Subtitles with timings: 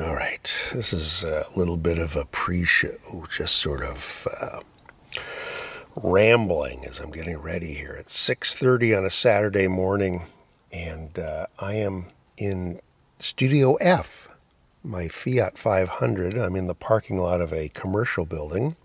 [0.00, 4.60] All right, this is a little bit of a pre-show, just sort of uh,
[5.94, 7.92] rambling as I'm getting ready here.
[7.92, 10.22] It's 6:30 on a Saturday morning,
[10.72, 12.06] and uh, I am
[12.38, 12.80] in
[13.18, 14.30] Studio F,
[14.82, 16.38] my Fiat 500.
[16.38, 18.76] I'm in the parking lot of a commercial building,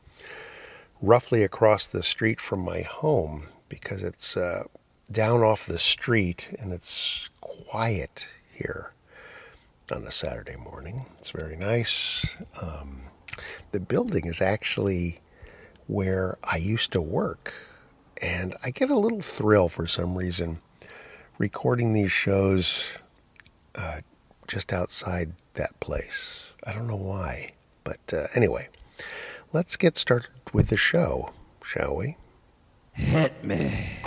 [1.02, 4.64] roughly across the street from my home, because it's uh,
[5.10, 8.92] down off the street and it's quiet here
[9.92, 11.06] on a Saturday morning.
[11.18, 12.26] It's very nice.
[12.62, 13.04] Um,
[13.72, 15.20] the building is actually
[15.88, 17.54] where I used to work,
[18.22, 20.60] and I get a little thrill for some reason
[21.38, 22.88] recording these shows
[23.76, 24.02] uh,
[24.48, 26.54] just outside that place.
[26.64, 27.52] I don't know why,
[27.84, 28.70] but uh, anyway,
[29.54, 31.32] let's get started with the show,
[31.64, 32.18] shall we?
[32.94, 34.00] Hit me.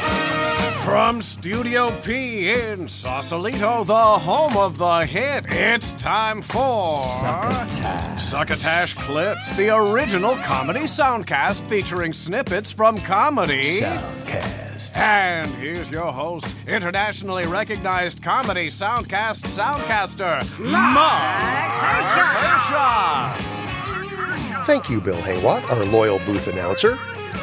[0.84, 8.22] From Studio P in Sausalito, the home of the hit, it's time for Succotash.
[8.22, 13.80] Succotash Clips, the original comedy soundcast featuring snippets from comedy.
[13.82, 14.96] Soundcast.
[14.96, 21.72] And here's your host, internationally recognized comedy soundcast soundcaster, Mark
[22.40, 23.36] Hershaw.
[24.64, 26.98] Thank you, Bill Haywatt, our loyal booth announcer.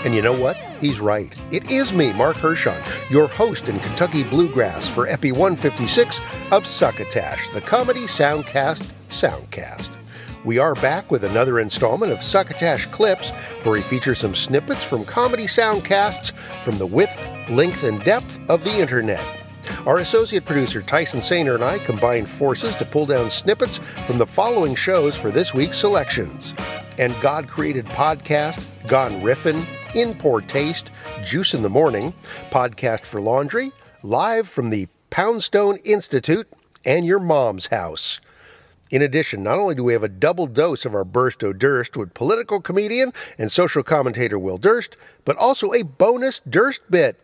[0.06, 0.56] And you know what?
[0.80, 1.34] He's right.
[1.52, 7.50] It is me, Mark Hershon, your host in Kentucky Bluegrass for Epi 156 of Succotash,
[7.50, 9.90] the comedy soundcast soundcast.
[10.46, 13.32] We are back with another installment of Succotash Clips,
[13.64, 16.32] where we feature some snippets from comedy soundcasts
[16.64, 19.24] from the width, length, and depth of the internet.
[19.86, 24.28] Our associate producer Tyson Sainer and I combined forces to pull down snippets from the
[24.28, 26.54] following shows for this week's selections.
[26.98, 30.92] And God Created Podcast, Gone Riffin', In Poor Taste,
[31.24, 32.14] Juice in the Morning,
[32.52, 33.72] Podcast for Laundry,
[34.04, 36.48] live from the Poundstone Institute,
[36.86, 38.20] and Your Mom's House.
[38.92, 41.98] In addition, not only do we have a double dose of our Burst O' Durst
[41.98, 47.20] with political comedian and social commentator Will Durst, but also a bonus Durst bit.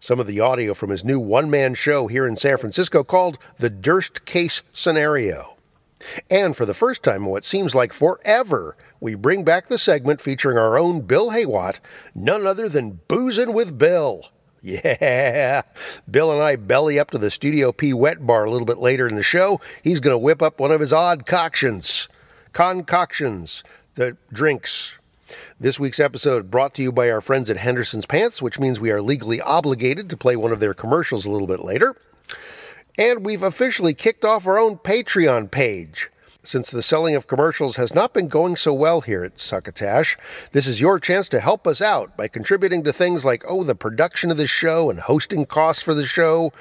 [0.00, 3.38] Some of the audio from his new one man show here in San Francisco called
[3.58, 5.57] The Durst Case Scenario.
[6.30, 10.20] And for the first time in what seems like forever, we bring back the segment
[10.20, 11.76] featuring our own Bill Haywatt,
[12.14, 14.24] none other than Boozin' with Bill.
[14.60, 15.62] Yeah,
[16.10, 19.06] Bill and I belly up to the Studio P wet bar a little bit later
[19.06, 19.60] in the show.
[19.84, 22.08] He's going to whip up one of his odd concoctions,
[22.52, 23.62] concoctions,
[23.94, 24.98] the drinks.
[25.60, 28.90] This week's episode brought to you by our friends at Henderson's Pants, which means we
[28.90, 31.94] are legally obligated to play one of their commercials a little bit later.
[32.98, 36.10] And we've officially kicked off our own Patreon page.
[36.42, 40.16] Since the selling of commercials has not been going so well here at Succotash,
[40.52, 43.74] this is your chance to help us out by contributing to things like, oh, the
[43.74, 46.52] production of the show and hosting costs for the show.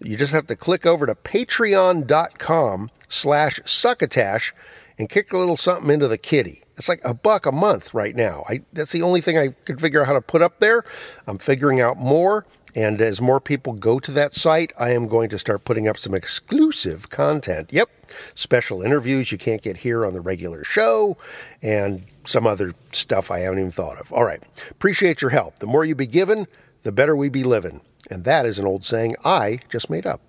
[0.00, 4.52] You just have to click over to patreon.com slash succotash
[4.98, 6.62] and kick a little something into the kitty.
[6.76, 8.44] It's like a buck a month right now.
[8.48, 10.84] I, that's the only thing I could figure out how to put up there.
[11.26, 12.46] I'm figuring out more.
[12.74, 15.96] And as more people go to that site, I am going to start putting up
[15.96, 17.72] some exclusive content.
[17.72, 17.88] Yep,
[18.34, 21.16] special interviews you can't get here on the regular show,
[21.62, 24.12] and some other stuff I haven't even thought of.
[24.12, 25.60] All right, appreciate your help.
[25.60, 26.48] The more you be given,
[26.82, 27.80] the better we be living.
[28.10, 30.20] And that is an old saying I just made up.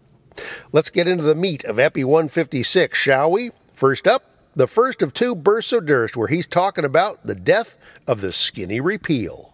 [0.71, 3.51] Let's get into the meat of Epi 156, shall we?
[3.73, 4.23] First up,
[4.53, 8.31] the first of two bursts of Durst, where he's talking about the death of the
[8.31, 9.53] skinny repeal.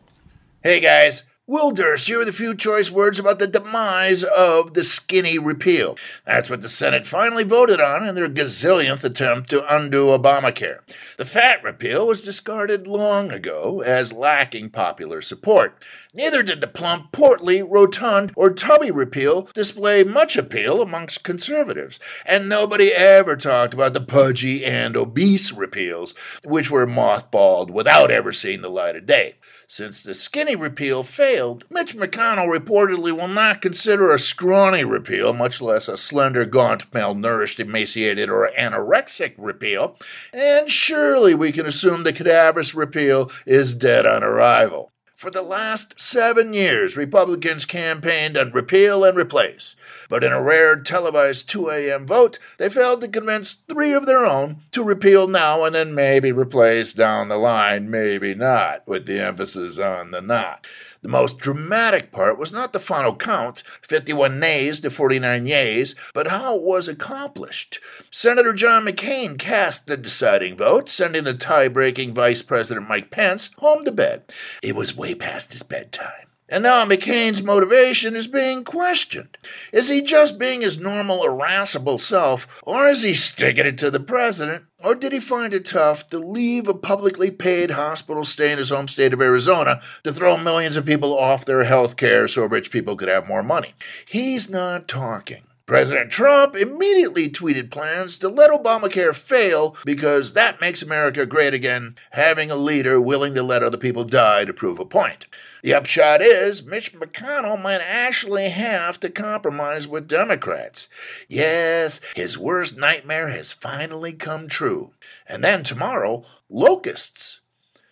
[0.63, 4.85] Hey guys, Will Durst here are the few choice words about the demise of the
[4.85, 5.97] skinny repeal.
[6.25, 10.80] That's what the Senate finally voted on in their gazillionth attempt to undo Obamacare.
[11.18, 15.84] The fat repeal was discarded long ago as lacking popular support.
[16.13, 22.00] Neither did the plump, portly, rotund, or tubby repeal display much appeal amongst conservatives.
[22.25, 26.13] And nobody ever talked about the pudgy and obese repeals,
[26.46, 29.35] which were mothballed without ever seeing the light of day.
[29.73, 35.61] Since the skinny repeal failed, Mitch McConnell reportedly will not consider a scrawny repeal, much
[35.61, 39.97] less a slender, gaunt, malnourished, emaciated, or anorexic repeal,
[40.33, 44.91] and surely we can assume the cadaverous repeal is dead on arrival.
[45.15, 49.77] For the last seven years, Republicans campaigned on repeal and replace.
[50.12, 52.06] But in a rare televised 2 a.m.
[52.06, 56.34] vote, they failed to convince three of their own to repeal now and then maybe
[56.34, 60.68] replace down the line, maybe not, with the emphasis on the not.
[61.02, 66.28] The most dramatic part was not the final count, 51 nays to 49 yeas, but
[66.28, 67.80] how it was accomplished.
[68.12, 73.52] Senator John McCain cast the deciding vote, sending the tie breaking Vice President Mike Pence
[73.60, 74.24] home to bed.
[74.62, 76.28] It was way past his bedtime.
[76.51, 79.38] And now McCain's motivation is being questioned.
[79.71, 84.01] Is he just being his normal irascible self, or is he sticking it to the
[84.01, 84.65] president?
[84.83, 88.69] Or did he find it tough to leave a publicly paid hospital stay in his
[88.69, 92.69] home state of Arizona to throw millions of people off their health care so rich
[92.69, 93.74] people could have more money?
[94.06, 95.44] He's not talking.
[95.65, 101.95] President Trump immediately tweeted plans to let Obamacare fail because that makes America great again,
[102.09, 105.27] having a leader willing to let other people die to prove a point.
[105.63, 110.88] The upshot is Mitch McConnell might actually have to compromise with Democrats.
[111.28, 114.94] Yes, his worst nightmare has finally come true.
[115.28, 117.42] And then tomorrow, locusts.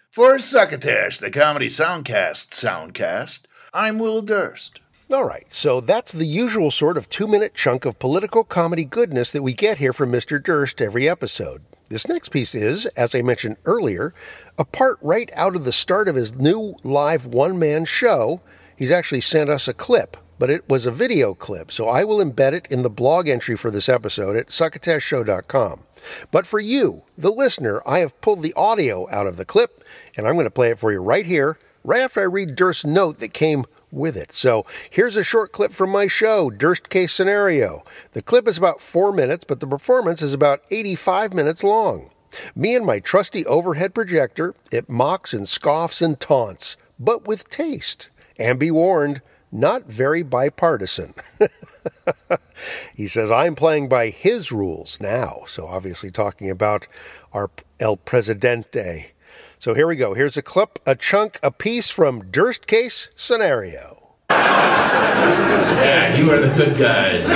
[0.10, 4.80] For Succotash, the Comedy Soundcast Soundcast, I'm Will Durst.
[5.12, 9.32] All right, so that's the usual sort of two minute chunk of political comedy goodness
[9.32, 10.44] that we get here from Mr.
[10.44, 11.62] Durst every episode.
[11.90, 14.14] This next piece is, as I mentioned earlier,
[14.60, 18.42] a part right out of the start of his new live one man show.
[18.78, 22.24] He's actually sent us a clip, but it was a video clip, so I will
[22.24, 25.82] embed it in the blog entry for this episode at succotashshow.com.
[26.30, 29.84] But for you, the listener, I have pulled the audio out of the clip,
[30.16, 32.86] and I'm going to play it for you right here, right after I read Durst's
[32.86, 34.32] note that came with it.
[34.32, 37.84] So here's a short clip from my show, Durst Case Scenario.
[38.14, 42.12] The clip is about four minutes, but the performance is about 85 minutes long.
[42.56, 48.10] Me and my trusty overhead projector, it mocks and scoffs and taunts, but with taste.
[48.38, 49.22] And be warned,
[49.52, 51.14] not very bipartisan.
[52.96, 55.40] he says, I'm playing by his rules now.
[55.48, 56.88] So obviously talking about
[57.34, 57.50] our
[57.80, 59.12] El Presidente.
[59.62, 60.14] So here we go.
[60.14, 64.14] Here's a clip, a chunk, a piece from Durst Case Scenario.
[64.30, 67.28] Yeah, you are the good guys.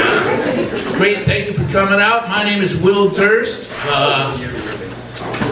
[0.93, 2.29] Great, thank you for coming out.
[2.29, 3.69] My name is Will Durst.
[3.87, 4.37] Uh,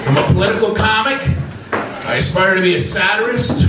[0.07, 1.19] I'm a political comic.
[1.73, 3.67] I aspire to be a satirist.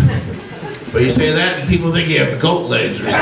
[0.93, 3.19] But you say that and people think you have goat legs or something.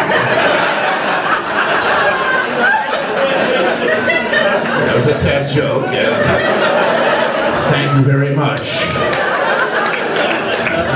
[4.84, 7.70] That was a test joke, yeah.
[7.70, 8.60] Thank you very much.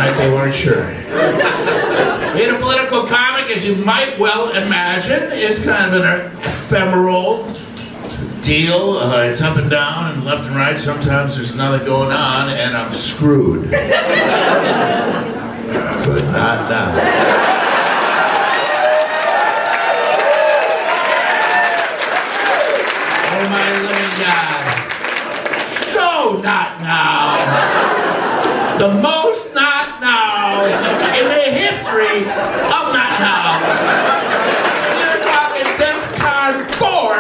[0.05, 0.85] Night they weren't sure.
[2.35, 7.51] Being a political comic, as you might well imagine, is kind of an ephemeral
[8.43, 8.99] deal.
[8.99, 10.79] Uh, it's up and down and left and right.
[10.79, 13.71] Sometimes there's nothing going on, and I'm screwed.
[13.71, 13.81] but
[16.33, 16.91] not now.
[23.33, 25.65] Oh my living God.
[25.65, 27.95] So not now.
[28.77, 29.74] The most not
[30.69, 33.61] now in the history of not now.
[34.99, 37.17] You're talking DEFCON 4,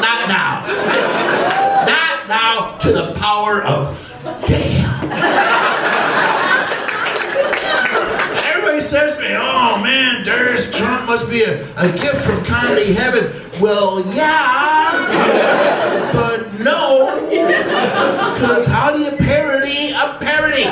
[0.00, 0.64] not now.
[1.86, 3.96] Not now to the power of
[4.46, 5.10] damn.
[8.44, 12.92] Everybody says to me, oh man, Durst, Trump must be a, a gift from comedy
[12.92, 13.32] heaven.
[13.60, 20.64] Well, yeah, but no, because how do you parody a parody?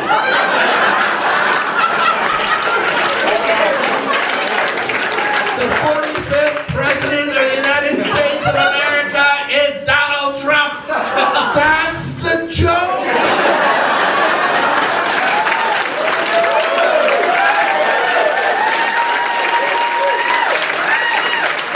[5.59, 10.87] The 45th President of the United States of America is Donald Trump.
[10.89, 13.05] That's the joke.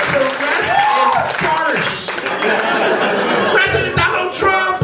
[0.09, 1.15] The rest is
[1.45, 2.09] farce.
[3.53, 4.81] President Donald Trump.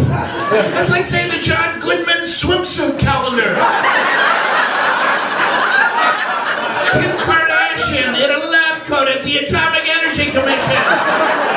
[0.74, 3.54] That's like saying the John Goodman swimsuit calendar.
[6.92, 11.47] Kim Kardashian in a lab coat at the Atomic Energy Commission.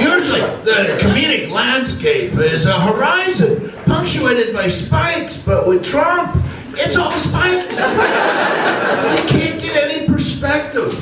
[0.00, 6.36] Usually, the comedic landscape is a horizon punctuated by spikes, but with Trump,
[6.74, 7.80] it's all spikes.
[7.80, 10.94] You can't get any perspective.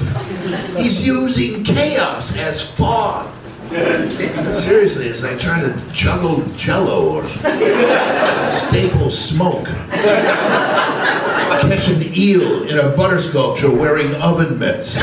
[0.77, 3.33] He's using chaos as fog.
[4.55, 7.27] Seriously, it's like trying to juggle jello or
[8.47, 9.69] staple smoke.
[11.67, 14.97] Catch an eel in a butter sculpture wearing oven mitts.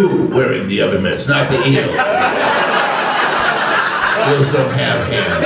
[0.00, 1.90] You wearing the oven mitts, not the eel.
[4.30, 5.44] Eels don't have hands.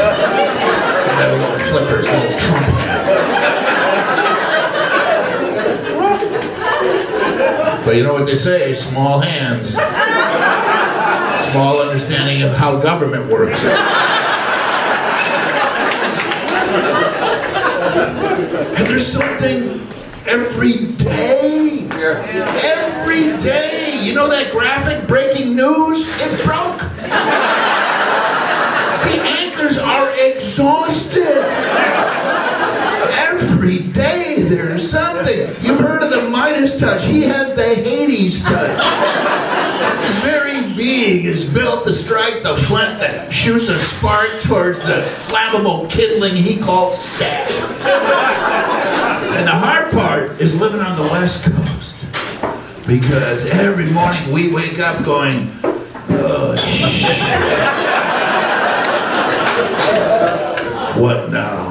[1.02, 3.08] So they have little flippers, little Trump hands.
[7.84, 9.70] But you know what they say, small hands.
[11.50, 13.60] Small understanding of how government works.
[18.78, 19.80] And there's something
[20.28, 21.88] every day.
[21.90, 22.83] Every
[23.38, 24.00] day.
[24.02, 26.08] You know that graphic breaking news?
[26.18, 26.80] It broke.
[29.04, 31.44] the anchors are exhausted.
[33.30, 35.54] Every day there's something.
[35.62, 37.04] You've heard of the Midas touch.
[37.04, 38.82] He has the Hades touch.
[40.04, 45.02] His very being is built to strike the flint that shoots a spark towards the
[45.18, 47.48] flammable kindling he calls staff.
[49.36, 51.93] And the hard part is living on the West Coast.
[52.86, 55.50] Because every morning we wake up going,
[56.10, 56.54] oh.
[60.98, 61.70] What now?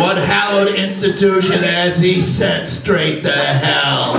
[0.00, 4.14] What hallowed institution has he sent straight to hell?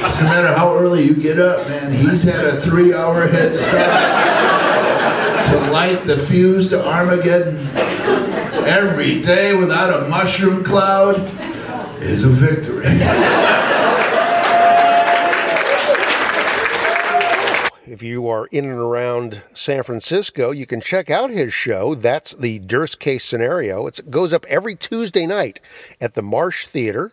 [0.00, 1.92] Doesn't matter how early you get up, man.
[1.92, 3.84] He's had a three-hour head start
[5.46, 7.68] to light the fuse to Armageddon.
[8.66, 11.16] Every day without a mushroom cloud
[12.00, 12.84] is a victory.
[17.86, 21.94] If you are in and around San Francisco, you can check out his show.
[21.94, 23.86] That's the Durst Case Scenario.
[23.86, 25.60] It's, it goes up every Tuesday night
[26.00, 27.12] at the Marsh Theater.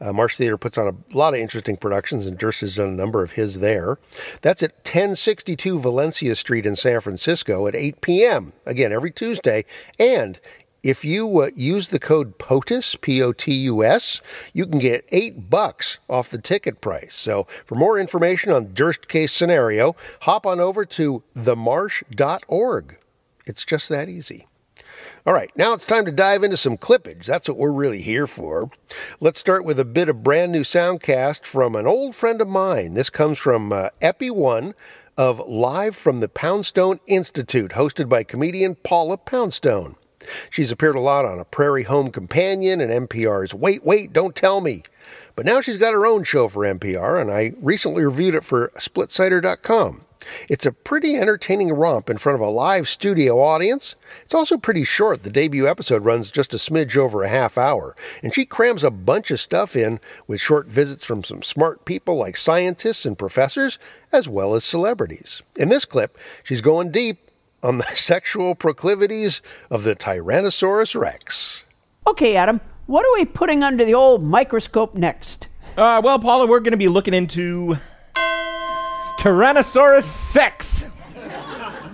[0.00, 2.92] Uh, Marsh Theater puts on a lot of interesting productions, and Durst has done a
[2.92, 3.98] number of his there.
[4.40, 8.52] That's at 1062 Valencia Street in San Francisco at 8 p.m.
[8.64, 9.64] Again, every Tuesday.
[9.98, 10.40] And
[10.82, 14.20] if you uh, use the code POTUS, P O T U S,
[14.52, 17.14] you can get eight bucks off the ticket price.
[17.14, 22.98] So for more information on Durst Case Scenario, hop on over to themarsh.org.
[23.46, 24.46] It's just that easy.
[25.26, 27.26] All right, now it's time to dive into some clippage.
[27.26, 28.70] That's what we're really here for.
[29.20, 32.94] Let's start with a bit of brand new soundcast from an old friend of mine.
[32.94, 34.74] This comes from uh, Epi One
[35.16, 39.96] of Live from the Poundstone Institute, hosted by comedian Paula Poundstone.
[40.50, 44.60] She's appeared a lot on A Prairie Home Companion and NPR's Wait, Wait, Don't Tell
[44.60, 44.82] Me.
[45.34, 48.68] But now she's got her own show for NPR, and I recently reviewed it for
[48.76, 50.04] SplitSider.com.
[50.48, 53.96] It's a pretty entertaining romp in front of a live studio audience.
[54.22, 55.22] It's also pretty short.
[55.22, 58.90] The debut episode runs just a smidge over a half hour, and she crams a
[58.90, 63.78] bunch of stuff in with short visits from some smart people like scientists and professors,
[64.12, 65.42] as well as celebrities.
[65.56, 67.29] In this clip, she's going deep
[67.62, 71.64] on the sexual proclivities of the Tyrannosaurus rex.
[72.06, 75.48] Okay, Adam, what are we putting under the old microscope next?
[75.76, 77.76] Uh, well, Paula, we're going to be looking into
[79.18, 80.86] Tyrannosaurus sex.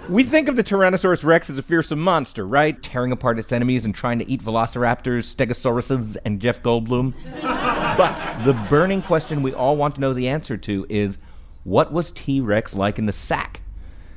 [0.08, 2.80] We think of the Tyrannosaurus rex as a fearsome monster, right?
[2.80, 7.12] Tearing apart its enemies and trying to eat velociraptors, stegosauruses, and Jeff Goldblum.
[7.42, 11.18] but the burning question we all want to know the answer to is
[11.64, 13.60] what was T Rex like in the sack?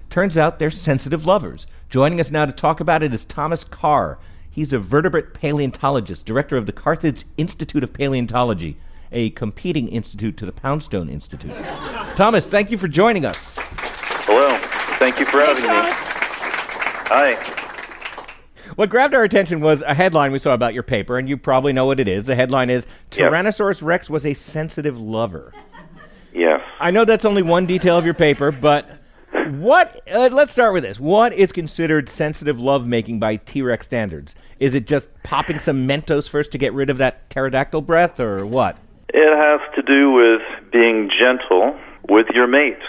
[0.10, 1.68] Turns out they're sensitive lovers.
[1.90, 4.18] Joining us now to talk about it is Thomas Carr.
[4.50, 8.78] He's a vertebrate paleontologist, director of the Carthage Institute of Paleontology,
[9.12, 11.52] a competing institute to the Poundstone Institute.
[12.16, 13.56] Thomas, thank you for joining us.
[14.26, 14.58] Hello.
[14.98, 15.70] Thank you for having me.
[17.12, 17.56] Hi.
[18.76, 21.74] What grabbed our attention was a headline we saw about your paper, and you probably
[21.74, 22.26] know what it is.
[22.26, 22.86] The headline is
[23.16, 23.32] Yep.
[23.32, 25.54] Tyrannosaurus rex was a sensitive lover.
[26.34, 26.62] Yes.
[26.80, 28.99] I know that's only one detail of your paper, but
[29.50, 30.02] what?
[30.10, 31.00] Uh, let's start with this.
[31.00, 34.36] What is considered sensitive lovemaking by T Rex standards?
[34.60, 38.46] Is it just popping some Mentos first to get rid of that pterodactyl breath, or
[38.46, 38.78] what?
[39.10, 40.42] It has to do with
[40.72, 41.78] being gentle
[42.08, 42.80] with your mate.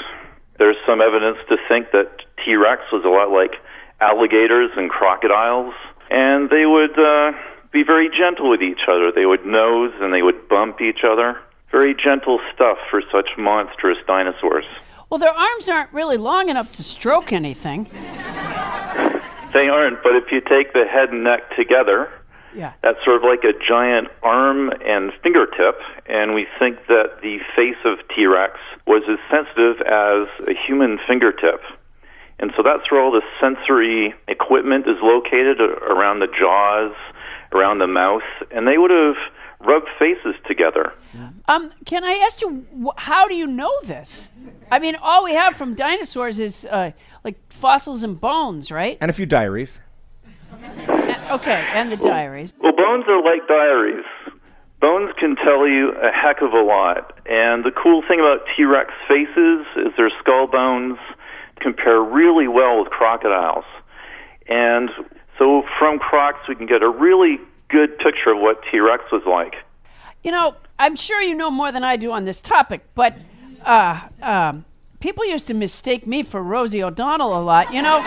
[0.58, 2.10] There's some evidence to think that
[2.44, 3.60] T Rex was a lot like
[4.00, 5.74] alligators and crocodiles,
[6.10, 7.32] and they would uh,
[7.72, 9.12] be very gentle with each other.
[9.14, 11.38] They would nose and they would bump each other.
[11.70, 14.64] Very gentle stuff for such monstrous dinosaurs.
[15.10, 17.90] Well, their arms aren't really long enough to stroke anything.
[19.52, 22.08] They aren't, but if you take the head and neck together,
[22.52, 22.72] Yeah.
[22.82, 27.78] That's sort of like a giant arm and fingertip, and we think that the face
[27.84, 31.62] of T Rex was as sensitive as a human fingertip.
[32.40, 36.90] And so that's where all the sensory equipment is located uh, around the jaws,
[37.52, 39.14] around the mouth, and they would have
[39.60, 40.92] rubbed faces together.
[41.46, 44.28] Um, can I ask you, wh- how do you know this?
[44.70, 46.92] I mean, all we have from dinosaurs is uh,
[47.24, 48.96] like fossils and bones, right?
[49.00, 49.80] And a few diaries.
[51.30, 52.54] Okay, and the diaries.
[52.60, 54.04] Well, bones are like diaries.
[54.80, 57.18] Bones can tell you a heck of a lot.
[57.26, 60.98] And the cool thing about T Rex faces is their skull bones
[61.60, 63.64] compare really well with crocodiles.
[64.48, 64.90] And
[65.38, 67.38] so from crocs, we can get a really
[67.70, 69.54] good picture of what T Rex was like.
[70.22, 73.16] You know, I'm sure you know more than I do on this topic, but
[73.64, 74.64] uh, um,
[75.00, 77.72] people used to mistake me for Rosie O'Donnell a lot.
[77.72, 77.98] You know,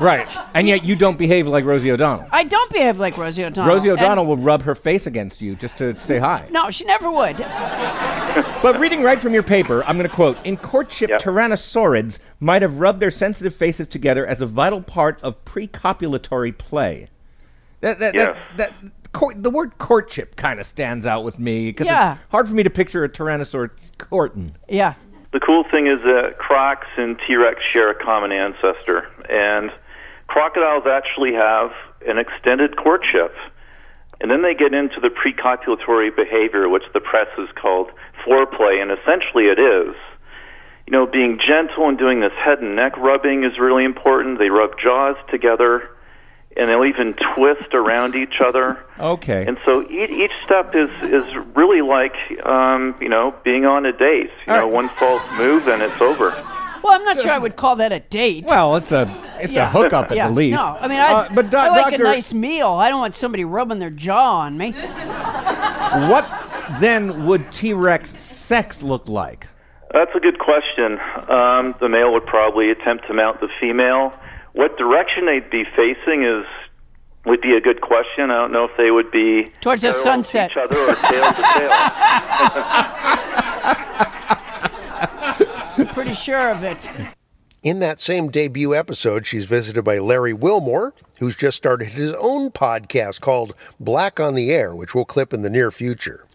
[0.00, 0.26] Right.
[0.54, 2.26] And yet you don't behave like Rosie O'Donnell.
[2.32, 3.74] I don't behave like Rosie O'Donnell.
[3.74, 6.46] Rosie And- O'Donnell will rub her face against you just to say hi.
[6.50, 7.36] No, she never would.
[8.62, 11.20] But reading right from your paper, I'm going to quote In courtship, Yep.
[11.22, 17.08] tyrannosaurids might have rubbed their sensitive faces together as a vital part of precopulatory play.
[17.80, 18.36] That, that, Yes.
[18.56, 22.14] that, that, court, the word courtship kind of stands out with me because Yeah.
[22.14, 24.54] it's hard for me to picture a tyrannosaur courting.
[24.68, 24.94] Yeah.
[25.32, 29.70] The cool thing is that crocs and T Rex share a common ancestor, and
[30.26, 31.70] crocodiles actually have
[32.06, 33.34] an extended courtship.
[34.20, 37.90] And then they get into the precopulatory behavior, which the press has called
[38.26, 39.94] foreplay, and essentially it is.
[40.86, 44.38] You know, being gentle and doing this head and neck rubbing is really important.
[44.38, 45.90] They rub jaws together,
[46.56, 48.78] and they'll even twist around each other.
[48.98, 49.44] Okay.
[49.46, 52.14] And so each, each step is is really like
[52.46, 54.30] um, you know being on a date.
[54.46, 54.72] You All know, right.
[54.72, 56.30] one false move and it's over.
[56.84, 58.44] Well, I'm not sure I would call that a date.
[58.44, 59.08] well, it's a
[59.40, 59.68] it's Yeah.
[59.68, 60.28] a hookup at yeah.
[60.28, 60.56] the least.
[60.58, 62.68] No, I mean, I, Uh, but do- I like doctor, a nice meal.
[62.68, 64.72] I don't want somebody rubbing their jaw on me.
[66.10, 66.26] what
[66.80, 69.46] then would T Rex sex look like?
[69.94, 70.98] That's a good question.
[71.28, 74.12] Um, the male would probably attempt to mount the female.
[74.52, 76.44] What direction they'd be facing is
[77.24, 78.30] would be a good question.
[78.30, 80.50] I don't know if they would be Towards the parallel to sunset.
[80.50, 81.70] each other or tail to tail.
[86.14, 86.88] Sure of it.
[87.62, 92.50] In that same debut episode, she's visited by Larry Wilmore, who's just started his own
[92.50, 96.26] podcast called Black on the Air, which we'll clip in the near future.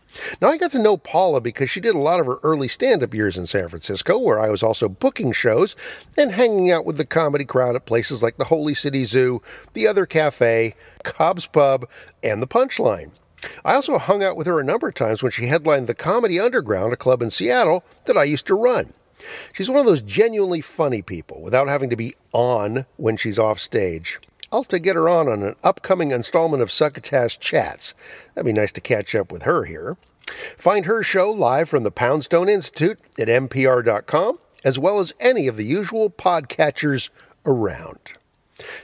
[0.41, 3.03] Now, I got to know Paula because she did a lot of her early stand
[3.03, 5.75] up years in San Francisco, where I was also booking shows
[6.17, 9.41] and hanging out with the comedy crowd at places like the Holy City Zoo,
[9.73, 11.87] the Other Cafe, Cobb's Pub,
[12.23, 13.11] and the Punchline.
[13.63, 16.39] I also hung out with her a number of times when she headlined the Comedy
[16.39, 18.93] Underground, a club in Seattle that I used to run.
[19.53, 23.59] She's one of those genuinely funny people without having to be on when she's off
[23.59, 24.19] stage.
[24.51, 27.93] I'll have to get her on on an upcoming installment of Succotash Chats.
[28.33, 29.97] That'd be nice to catch up with her here.
[30.57, 35.57] Find her show live from the Poundstone Institute at npr.com, as well as any of
[35.57, 37.09] the usual podcatchers
[37.45, 37.99] around.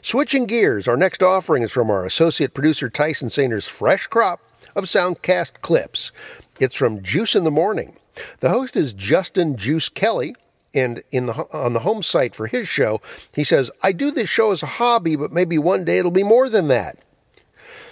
[0.02, 4.42] Switching gears, our next offering is from our associate producer Tyson Sainer's fresh crop
[4.76, 6.12] of Soundcast clips.
[6.60, 7.98] It's from Juice in the Morning.
[8.40, 10.36] The host is Justin Juice Kelly,
[10.74, 13.02] and in the on the home site for his show,
[13.34, 16.24] he says, "I do this show as a hobby, but maybe one day it'll be
[16.24, 16.98] more than that."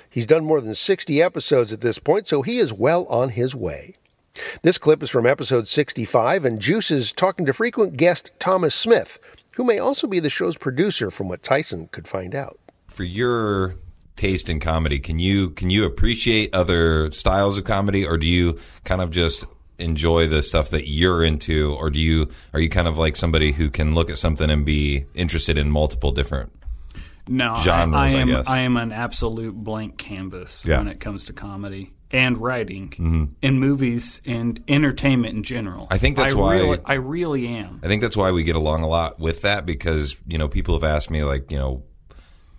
[0.09, 3.55] He's done more than 60 episodes at this point, so he is well on his
[3.55, 3.95] way.
[4.61, 9.19] This clip is from episode 65, and Juice is talking to frequent guest Thomas Smith,
[9.55, 12.59] who may also be the show's producer, from what Tyson could find out.
[12.87, 13.75] for your
[14.15, 18.59] taste in comedy, can you can you appreciate other styles of comedy, or do you
[18.83, 19.45] kind of just
[19.83, 23.51] enjoy the stuff that you're into, or do you are you kind of like somebody
[23.51, 26.51] who can look at something and be interested in multiple different?
[27.27, 28.27] No, genres, I, I I am.
[28.27, 28.47] guess.
[28.47, 30.79] I am an absolute blank canvas Yeah.
[30.79, 33.25] when it comes to comedy and writing Mm-hmm.
[33.41, 35.87] and movies and entertainment in general.
[35.89, 37.79] I think that's why- really, I really am.
[37.81, 40.73] I think that's why we get along a lot with that because you know people
[40.75, 41.83] have asked me like you know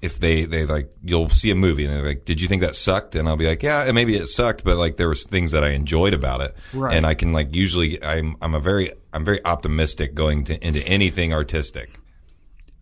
[0.05, 2.77] if they they like you'll see a movie and they're like did you think that
[2.77, 5.65] sucked and I'll be like yeah maybe it sucked but like there was things that
[5.65, 6.95] I enjoyed about it Right.
[6.97, 10.87] and I can like usually I'm I'm a very I'm very optimistic going to into
[10.87, 11.91] anything artistic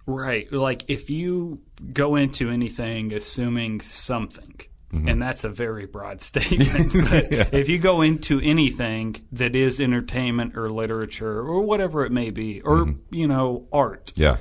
[0.05, 0.53] Right.
[0.53, 1.61] Like if you
[1.93, 4.61] go into anything assuming something,
[4.93, 5.09] Mm-hmm.
[5.09, 10.55] and that's a very broad statement, but if you go into anything that is entertainment
[10.55, 13.15] or literature or whatever it may be, or, Mm-hmm.
[13.15, 14.37] you know, art, yeah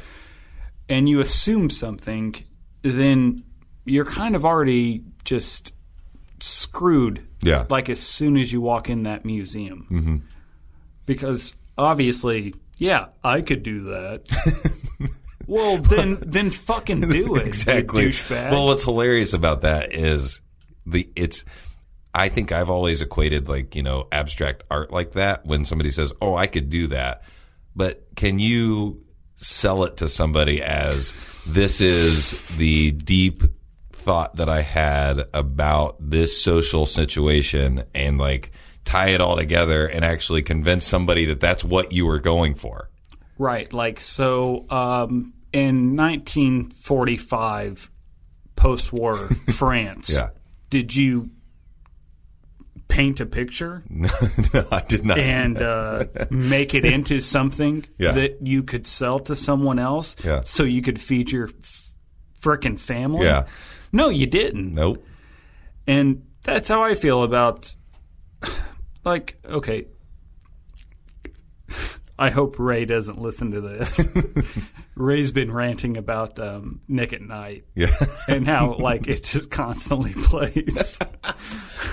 [0.89, 2.35] and you assume something,
[2.81, 3.43] then
[3.85, 5.73] you're kind of already just
[6.39, 7.25] screwed.
[7.41, 7.65] Yeah.
[7.69, 9.87] Like as soon as you walk in that museum.
[9.89, 10.17] Mm-hmm.
[11.05, 15.11] Because obviously, yeah, I could do that.
[15.47, 18.07] well, then, then fucking do it, exactly.
[18.07, 18.51] douchebag.
[18.51, 20.41] Well, what's hilarious about that is
[20.85, 21.45] the it's.
[22.13, 26.11] I think I've always equated like you know abstract art like that when somebody says,
[26.21, 27.23] "Oh, I could do that,"
[27.73, 29.01] but can you
[29.41, 31.13] sell it to somebody as
[31.45, 33.43] this is the deep
[33.91, 38.51] thought that I had about this social situation and like
[38.85, 42.89] tie it all together and actually convince somebody that that's what you were going for.
[43.37, 43.71] Right.
[43.73, 47.89] Like, so um, in 1945,
[48.55, 49.15] post war
[49.55, 50.29] France, Yeah.
[50.69, 51.29] did you
[52.91, 54.09] paint a picture no,
[54.71, 55.17] I did not.
[55.17, 58.11] and uh, make it into something Yeah.
[58.11, 60.41] that you could sell to someone else Yeah.
[60.43, 61.93] so you could feed your f-
[62.41, 63.25] frickin' family?
[63.25, 63.45] Yeah.
[63.93, 64.73] No, you didn't.
[64.73, 65.05] nope.
[65.87, 67.73] And that's how I feel about,
[69.05, 69.87] like, okay.
[72.19, 74.17] I hope Ray doesn't listen to this.
[74.95, 77.93] Ray's been ranting about um, Nick at Nite Yeah.
[78.27, 80.99] and how like it just constantly plays.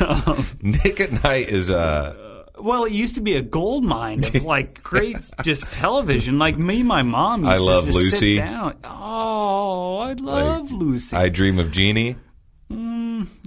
[0.00, 2.24] um, Nick at Nite is uh
[2.60, 6.38] well, it used to be a gold mine of like great just television.
[6.40, 7.42] Like me, my mom.
[7.44, 8.36] Used I Love Lucy.
[8.36, 8.76] Sit down.
[8.82, 11.16] Oh, I love Lucy.
[11.16, 12.16] I Dream of Jeannie.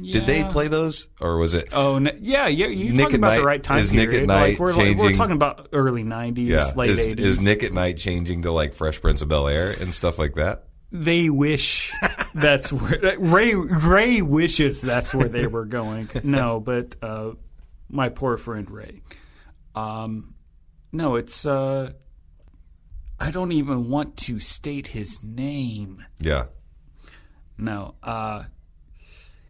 [0.02, 2.68] Did they play those or was it Oh no, yeah, yeah.
[2.68, 4.26] You're Nick talking about Night- the right time is Nick at.
[4.26, 7.20] Night like, we're, like, we're talking about early '90s, yeah, late is, '80s.
[7.20, 10.36] is Nick at Nite changing to like Fresh Prince of Bel Air and stuff like
[10.36, 10.64] that?
[10.94, 11.90] they wish
[12.34, 16.10] that's where Ray Ray wishes that's where they were going.
[16.24, 17.32] No, but uh,
[17.90, 19.02] my poor friend Ray.
[19.74, 20.36] Um,
[20.92, 21.94] no, it's uh,
[23.20, 26.04] I don't even want to state his name.
[26.20, 26.46] Yeah.
[27.58, 28.44] No, uh,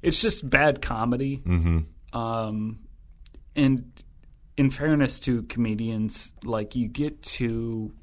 [0.01, 1.37] it's just bad comedy.
[1.37, 2.17] Mm-hmm.
[2.17, 2.79] Um,
[3.55, 3.91] and
[4.57, 7.93] in fairness to comedians, like you get to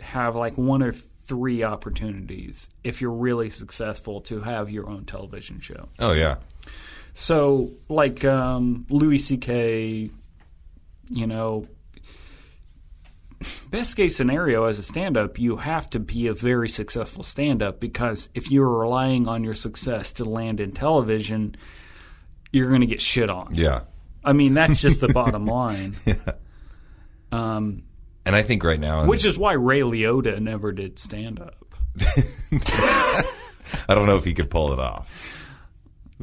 [0.00, 5.60] have like one or three opportunities if you're really successful to have your own television
[5.60, 5.88] show.
[5.98, 6.36] Oh yeah.
[7.14, 10.10] So, like um, Louis C.K.,
[11.08, 11.66] you know,
[13.70, 17.62] best case scenario as a stand up, you have to be a very successful stand
[17.62, 21.56] up because if you're relying on your success to land in television,
[22.52, 23.48] you're going to get shit on.
[23.52, 23.82] Yeah.
[24.24, 25.96] I mean, that's just the bottom line.
[27.30, 27.82] Um,
[28.24, 31.74] And I think right now which is why Ray Liotta never did stand up.
[33.88, 35.32] I don't know if he could pull it off.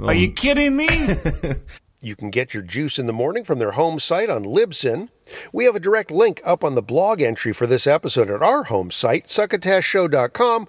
[0.02, 0.88] Are you kidding me?
[2.04, 5.08] You can get your juice in the morning from their home site on Libsyn.
[5.54, 8.66] We have a direct link up on the blog entry for this episode at our
[8.66, 10.68] home site, succotashshow.com,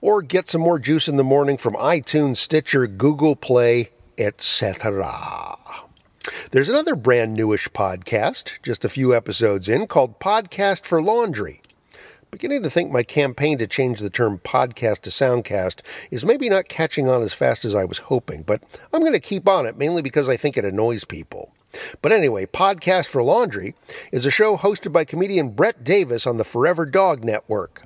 [0.00, 5.58] or get some more juice in the morning from iTunes, Stitcher, Google Play, etc.
[6.50, 11.60] There's another brand newish podcast, just a few episodes in, called Podcast for Laundry.
[12.30, 16.68] Beginning to think my campaign to change the term podcast to soundcast is maybe not
[16.68, 18.62] catching on as fast as I was hoping, but
[18.92, 21.52] I'm going to keep on it mainly because I think it annoys people.
[22.00, 23.74] But anyway, Podcast for Laundry
[24.12, 27.82] is a show hosted by comedian Brett Davis on the Forever Dog Network.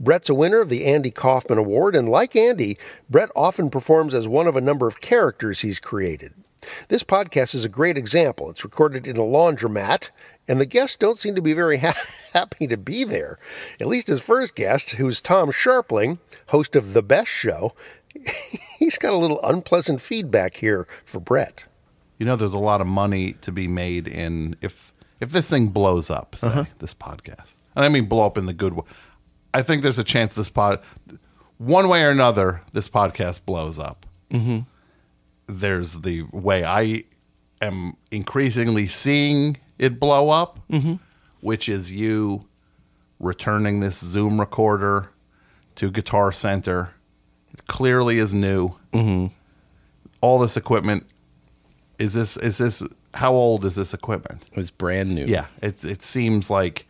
[0.00, 4.26] Brett's a winner of the Andy Kaufman Award, and like Andy, Brett often performs as
[4.26, 6.32] one of a number of characters he's created.
[6.88, 8.50] This podcast is a great example.
[8.50, 10.10] It's recorded in a laundromat,
[10.48, 11.94] and the guests don't seem to be very ha-
[12.32, 13.38] happy to be there.
[13.80, 17.74] At least his first guest, who's Tom Scharpling, host of The Best Show,
[18.78, 21.66] he's got a little unpleasant feedback here for Brett.
[22.18, 25.68] You know, there's a lot of money to be made in if if this thing
[25.68, 26.64] blows up, say, Uh-huh.
[26.78, 27.56] this podcast.
[27.76, 28.84] And I mean blow up in the good way.
[29.54, 30.80] I think there's a chance this pod,
[31.58, 34.06] one way or another, this podcast blows up.
[34.32, 34.60] Mm-hmm.
[35.48, 37.04] There's the way I
[37.62, 40.58] am increasingly seeing it blow up,
[41.40, 42.46] which is you
[43.20, 45.10] returning this Zoom recorder
[45.76, 46.90] to Guitar Center.
[47.52, 48.70] It clearly is new.
[48.92, 49.34] Mm-hmm.
[50.20, 51.06] All this equipment
[51.98, 52.82] is this is this
[53.14, 54.44] how old is this equipment?
[54.52, 55.24] It's brand new.
[55.24, 56.86] Yeah, it it seems like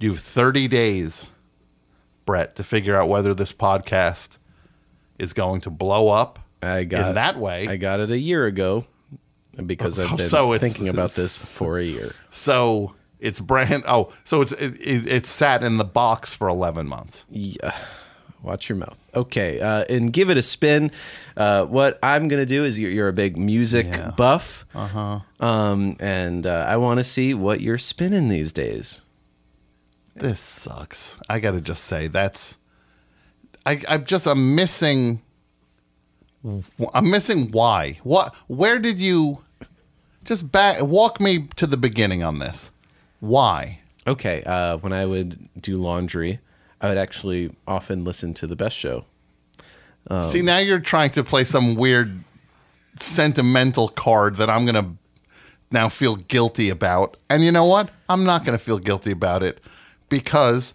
[0.00, 1.30] you have 30 days,
[2.24, 4.38] Brett, to figure out whether this podcast
[5.18, 6.38] is going to blow up.
[6.62, 7.68] I got in that way.
[7.68, 8.86] I got it a year ago
[9.66, 12.14] because I've been So thinking about this for a year.
[12.30, 13.84] so it's brand.
[13.86, 17.24] Oh, so it's it, it, it's sat in the box for 11 months.
[17.30, 17.76] Yeah.
[18.42, 18.98] Watch your mouth.
[19.14, 20.90] Okay, uh, and give it a spin.
[21.36, 23.86] Uh, what I'm gonna do is you're, you're a big music
[24.16, 25.20] buff, uh-huh.
[25.38, 29.02] um, and uh, I want to see what you're spinning these days.
[30.16, 31.18] This sucks.
[31.28, 32.58] I got to just say that's.
[33.64, 35.22] I I'm just I'm missing.
[36.44, 38.00] I'm missing why.
[38.02, 38.34] What?
[38.48, 39.42] Where did you?
[40.24, 40.80] Just back.
[40.82, 42.70] Walk me to the beginning on this.
[43.20, 43.80] Why?
[44.06, 46.40] Okay, uh, when I would do laundry,
[46.80, 49.04] I would actually often listen to the best show.
[50.24, 52.24] See, now you're trying to play some weird
[52.96, 54.90] sentimental card that I'm going to
[55.70, 57.16] now feel guilty about.
[57.30, 57.90] And you know what?
[58.08, 59.60] I'm not going to feel guilty about it
[60.08, 60.74] because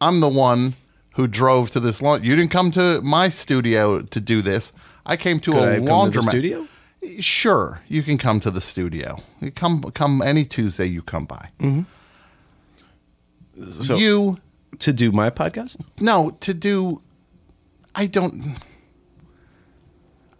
[0.00, 0.74] I'm the one
[1.14, 2.28] who drove to this laundry.
[2.28, 4.72] You didn't come to my studio to do this.
[5.06, 6.12] I came to Could a I come laundromat.
[6.12, 6.68] to the studio?
[7.20, 9.20] Sure, you can come to the studio.
[9.40, 11.50] You come come any Tuesday you come by.
[11.60, 11.82] Mm-hmm.
[13.82, 14.38] So you
[14.78, 15.76] to do my podcast?
[16.00, 17.02] no, to do.
[17.94, 18.56] I don't.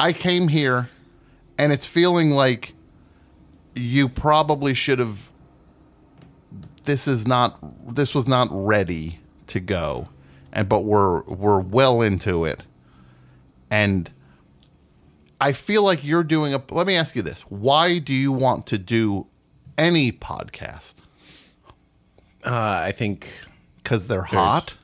[0.00, 0.88] I came here,
[1.58, 2.72] and it's feeling like
[3.74, 5.30] you probably should have.
[6.84, 7.58] This is not.
[7.94, 10.08] This was not ready to go,
[10.52, 12.62] and but we're we're well into it,
[13.70, 14.10] and
[15.44, 16.62] I feel like you're doing a.
[16.70, 19.26] Let me ask you this: Why do you want to do
[19.76, 20.94] any podcast?
[22.44, 23.30] Uh, I think
[23.82, 24.74] Because they're hot.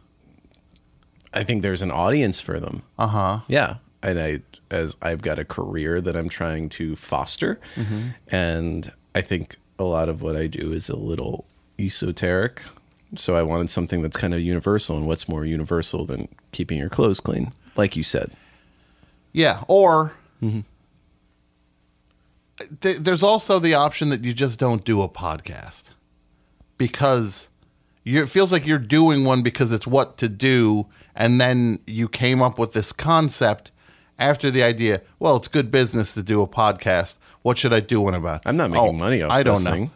[1.33, 2.83] I think there's an audience for them.
[2.99, 3.39] Uh huh.
[3.49, 8.15] Yeah, and I as I've got a career that I'm trying to foster, Mhm.
[8.29, 11.45] and I think a lot of what I do is a little
[11.79, 12.63] esoteric.
[13.17, 16.89] So I wanted something that's kind of universal, and what's more universal than keeping your
[16.91, 18.31] clothes clean, like you said.
[19.33, 20.61] Yeah, or Mm-hmm.
[22.81, 25.91] th- there's also the option that you just don't do a podcast
[26.79, 27.49] because
[28.05, 32.09] you it feels like you're doing one because it's what to do, and then you
[32.09, 33.71] came up with this concept
[34.19, 35.03] after the idea.
[35.19, 37.19] Well, it's good business to do a podcast.
[37.43, 38.43] What should I do one about?
[38.47, 39.73] I'm not making money off I don't this know.
[39.73, 39.91] thing.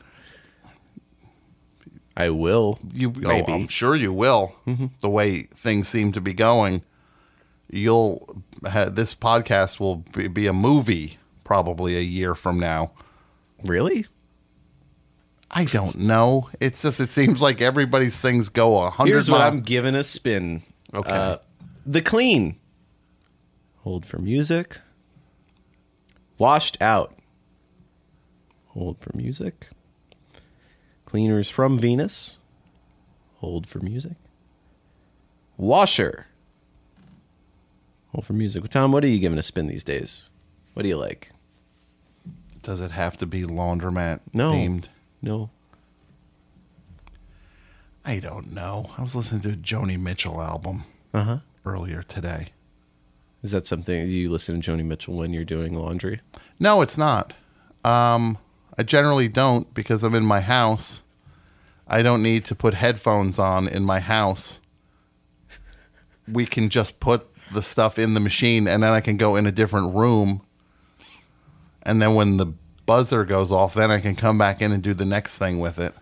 [2.17, 2.79] I will.
[2.93, 3.51] You, maybe.
[3.51, 4.55] oh, I'm sure you will.
[5.01, 6.83] The way things seem to be going,
[7.71, 12.93] you'll ha- this podcast will be, be a movie probably a year from now.
[13.67, 14.07] Really?
[15.51, 16.51] I don't know.
[16.61, 19.13] It's just it seems like everybody's things go a hundred.
[19.13, 20.63] Here's what I'm giving a spin.
[20.93, 21.11] Okay.
[21.11, 21.37] Uh,
[21.87, 22.57] the clean.
[23.83, 24.79] Hold for music.
[26.39, 27.15] Washed out.
[28.69, 29.69] Hold for music.
[31.07, 32.39] Cleaners from Venus.
[33.37, 34.17] Hold for music.
[35.57, 36.27] Washer.
[38.15, 38.69] Hold for music.
[38.69, 40.31] Tom, what are you giving a spin these days?
[40.75, 41.33] What do you like?
[42.63, 44.53] Does it have to be laundromat No.
[44.53, 44.85] themed?
[45.21, 45.51] No.
[48.05, 48.91] I don't know.
[48.97, 51.39] I was listening to a Joni Mitchell album Uh-huh.
[51.65, 52.49] earlier today.
[53.43, 56.21] Is that something you listen to Joni Mitchell when you're doing laundry?
[56.61, 57.33] No, it's not.
[57.85, 58.39] Um,
[58.79, 61.03] I generally don't because I'm in my house.
[61.89, 64.61] I don't need to put headphones on in my house.
[66.29, 69.47] We can just put the stuff in the machine and then I can go in
[69.47, 70.43] a different room.
[71.83, 72.47] And then when the
[72.87, 75.79] buzzer goes off, then I can come back in and do the next thing with
[75.79, 75.95] it.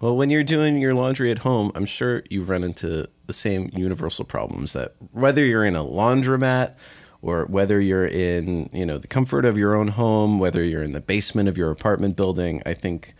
[0.00, 3.70] Well, when you're doing your laundry at home, I'm sure you run into the same
[3.72, 6.74] universal problems that whether you're in a laundromat
[7.20, 10.92] or whether you're in, you know, the comfort of your own home, whether you're in
[10.92, 13.14] the basement of your apartment building, I think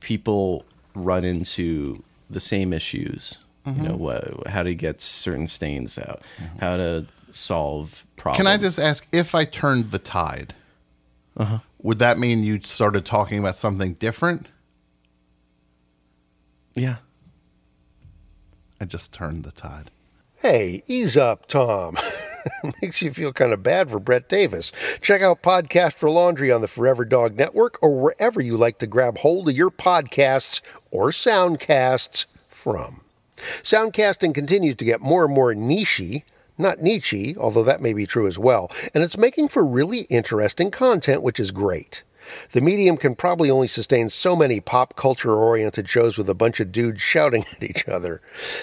[0.00, 3.38] people run into the same issues.
[3.66, 3.98] You know, Mhm.
[3.98, 6.22] what, how to get certain stains out,
[6.60, 8.36] how to solve problems.
[8.38, 10.54] Can I just ask if I turned the tide,
[11.36, 11.58] Uh-huh.
[11.82, 14.46] would that mean you started talking about something different?
[16.74, 16.96] Yeah.
[18.80, 19.90] I just turned the tide.
[20.36, 21.96] Hey, ease up, Tom.
[22.82, 24.70] Makes you feel kind of bad for Brett Davis.
[25.00, 28.86] Check out Podcast for Laundry on the Forever Dog Network or wherever you like to
[28.86, 33.00] grab hold of your podcasts or soundcasts from.
[33.62, 36.22] Soundcasting continues to get more and more nichey,
[36.58, 40.70] not niche, although that may be true as well, and it's making for really interesting
[40.70, 42.02] content, which is great.
[42.52, 46.60] The medium can probably only sustain so many pop culture oriented shows with a bunch
[46.60, 48.20] of dudes shouting at each other.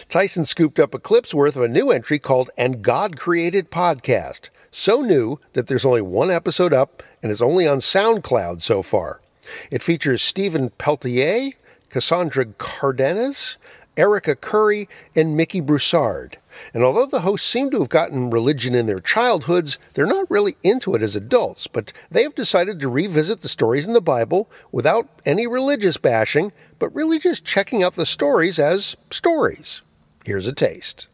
[0.09, 4.49] Tyson scooped up a clip's worth of a new entry called And God Created Podcast.
[4.71, 9.21] So new that there's only one episode up and is only on SoundCloud so far.
[9.69, 11.51] It features Stephen Peltier,
[11.89, 13.57] Cassandra Cardenas,
[13.97, 16.37] Erica Curry, and Mickey Broussard.
[16.73, 20.55] And although the hosts seem to have gotten religion in their childhoods, they're not really
[20.63, 24.49] into it as adults, but they have decided to revisit the stories in the Bible
[24.71, 29.81] without any religious bashing, but really just checking out the stories as stories.
[30.25, 31.07] Here's a taste.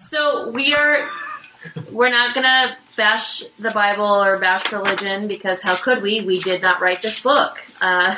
[0.00, 0.98] So we are
[1.90, 6.20] we're not gonna bash the Bible or bash religion because how could we?
[6.20, 7.58] We did not write this book.
[7.80, 8.16] Uh,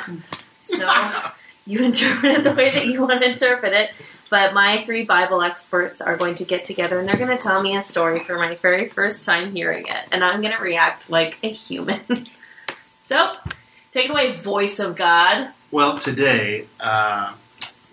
[0.61, 0.87] so
[1.65, 3.91] you interpret it the way that you want to interpret it.
[4.29, 7.61] But my three Bible experts are going to get together and they're going to tell
[7.61, 11.09] me a story for my very first time hearing it, and I'm going to react
[11.09, 11.99] like a human.
[13.07, 13.33] so,
[13.91, 15.49] take it away, voice of God.
[15.71, 17.33] Well, today uh,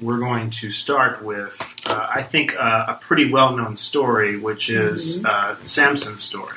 [0.00, 4.70] we're going to start with, uh, I think, uh, a pretty well known story, which
[4.70, 5.26] is Mhm.
[5.28, 6.56] uh, Samson's story.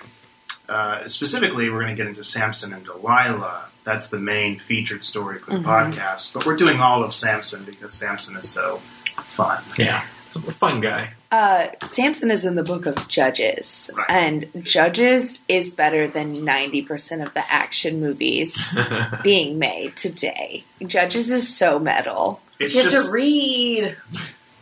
[0.69, 3.65] Uh, specifically, we're going to get into Samson and Delilah.
[3.85, 5.63] That's the main featured story for the Mhm.
[5.95, 6.33] podcast.
[6.33, 8.77] But we're doing all of Samson because Samson is so
[9.15, 9.63] fun.
[9.77, 11.11] Yeah, so a fun guy.
[11.31, 17.33] Uh, Samson is in the book of Judges, and Judges is better than 90% of
[17.33, 18.57] the action movies
[19.23, 20.63] being made today.
[20.85, 22.41] Judges is so metal.
[22.59, 23.95] It's you have to read.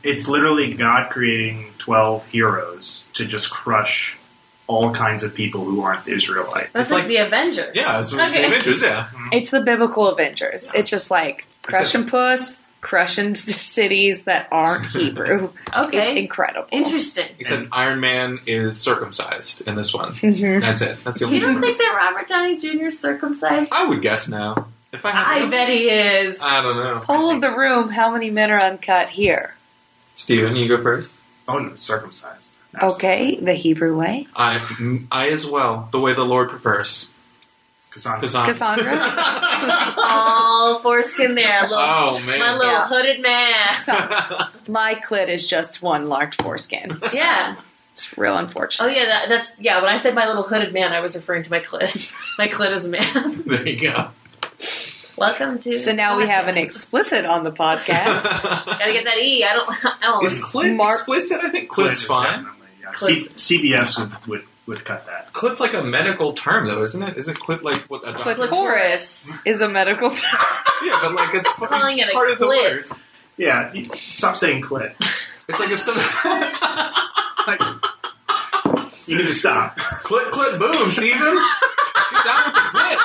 [0.04, 4.18] It's literally God creating 12 heroes to just crush
[4.68, 6.72] all kinds of people who aren't Israelites.
[6.72, 7.76] That's like, the Avengers.
[7.76, 9.08] Yeah, that's what the Avengers, yeah.
[9.32, 10.70] It's the biblical Avengers.
[10.74, 15.52] It's just like crushing puss, crushing cities that aren't Hebrew.
[15.76, 16.04] Okay.
[16.04, 16.68] It's incredible.
[16.72, 17.28] Interesting.
[17.40, 20.14] Except Iron Man is circumcised in this one.
[20.14, 20.62] Mhm.
[20.62, 21.04] That's it.
[21.04, 22.88] That's the only You don't think that Robert Downey Jr.
[22.88, 23.70] is circumcised?
[23.72, 24.68] I would guess now.
[24.94, 26.40] If I had I to- bet he is.
[26.42, 27.00] I don't know.
[27.04, 29.56] Poll of the room, how many men are uncut here?
[30.16, 31.20] Steven, you go first.
[31.48, 32.52] Oh, no, circumcised.
[32.82, 34.28] Okay, the Hebrew way.
[34.36, 35.88] I, I as well.
[35.92, 37.10] The way the Lord prefers.
[37.92, 38.28] Cassandra.
[38.28, 38.94] Cassandra.
[39.98, 41.62] All foreskin there.
[41.62, 42.40] Little, Oh, man.
[42.40, 42.88] My little Yeah.
[42.88, 44.48] hooded man.
[44.68, 46.98] My clit is just one large foreskin.
[47.14, 47.56] yeah.
[47.92, 48.88] It's real unfortunate.
[48.88, 49.80] Oh yeah, that, that's yeah.
[49.80, 52.12] When I said my little hooded man, I was referring to my clit.
[52.40, 53.44] my clit is a man.
[53.46, 54.10] There you go.
[55.16, 55.78] Welcome to.
[55.78, 58.24] So now we have an explicit on the podcast.
[58.66, 59.44] Gotta get that e.
[59.44, 59.70] I don't.
[59.86, 60.26] I don't.
[60.26, 61.42] Is clit Mark- explicit?
[61.44, 62.48] I think Clit clit's is fine.
[63.00, 63.36] Definitely, yeah.
[63.36, 65.32] C- CBS would, would, would cut that.
[65.34, 67.18] Clit's like a medical term, though, isn't it?
[67.18, 68.36] Isn't clit like what a doctor?
[68.36, 70.40] Clitoris is a medical term.
[70.84, 72.82] Yeah, but like it's, Calling it a part of the word.
[73.38, 74.94] Yeah, stop saying clit.
[75.48, 75.96] It's like if some
[77.48, 77.62] Like,
[79.08, 79.78] you need to stop.
[79.78, 81.20] clit clit boom, Steven.
[81.20, 82.98] Get down with the clit.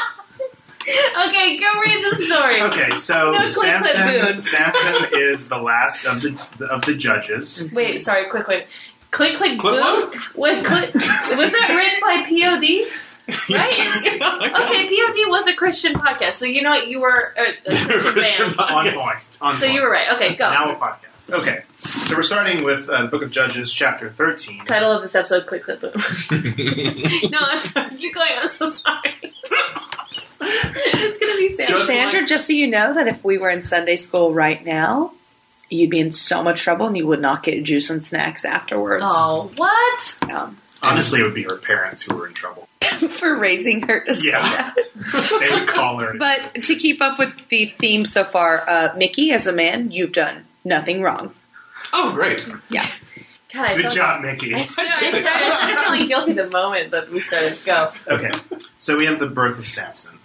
[1.29, 2.63] Okay, go read the story.
[2.63, 4.43] Okay, so No, Samson.
[4.43, 7.71] Samson is the last of the of the judges.
[7.75, 8.67] Wait, sorry, quick, quick.
[9.11, 10.11] Click, click, Clip boom.
[10.35, 10.65] What?
[10.65, 12.93] Click, was that written by POD?
[13.51, 13.69] Right.
[13.69, 16.89] okay, POD was a Christian podcast, so you know what?
[16.89, 18.59] You were a, a Christian band.
[18.59, 19.39] On point.
[19.43, 19.73] On So point.
[19.75, 20.15] you were right.
[20.15, 20.49] Okay, go.
[20.51, 21.29] Now a podcast.
[21.35, 24.65] Okay, so we're starting with uh, the Book of Judges, chapter thirteen.
[24.65, 25.93] Title of this episode: Click, click, boom.
[27.31, 27.97] no, I'm sorry.
[27.99, 28.31] Keep going.
[28.35, 29.15] I'm so sorry.
[30.41, 31.67] it's gonna be sad.
[31.67, 34.65] Just Sandra, like- just so you know that if we were in Sunday school right
[34.65, 35.13] now,
[35.71, 39.05] you'd be in so much trouble and you would not get juice and snacks afterwards.
[39.07, 40.19] Oh, what?
[40.31, 42.69] Um, Honestly, it would be her parents who were in trouble.
[43.11, 44.41] for raising her to say Yeah.
[44.41, 44.75] that.
[45.41, 46.15] They would call her.
[46.17, 50.13] But to keep up with the theme so far, uh, Mickey, as a man, you've
[50.13, 51.35] done nothing wrong.
[51.93, 52.47] Oh, great.
[52.71, 52.87] Yeah.
[53.53, 54.55] God, I Good felt- job, Mickey.
[54.55, 57.59] I started, I, started, I started feeling guilty the moment that we started.
[57.65, 57.91] Go.
[58.07, 58.31] Okay,
[58.77, 60.19] so we have the birth of Samson.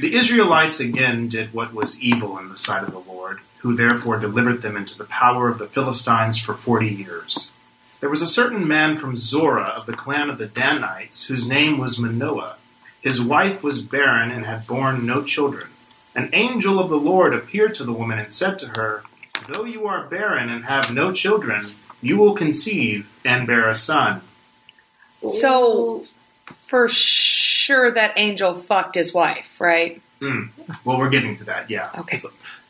[0.00, 4.18] The Israelites again did what was evil in the sight of the Lord, who therefore
[4.18, 7.50] delivered them into the power of the Philistines for forty years.
[8.00, 11.78] There was a certain man from Zorah of the clan of the Danites, whose name
[11.78, 12.56] was Manoah.
[13.00, 15.68] His wife was barren and had borne no children.
[16.14, 19.02] An angel of the Lord appeared to the woman and said to her,
[19.48, 21.68] Though you are barren and have no children,
[22.02, 24.20] you will conceive and bear a son.
[25.26, 26.04] So,
[26.44, 30.02] for sure, that angel fucked his wife, right?
[30.20, 30.48] Hmm.
[30.84, 31.88] Well, we're getting to that, yeah.
[32.00, 32.18] Okay.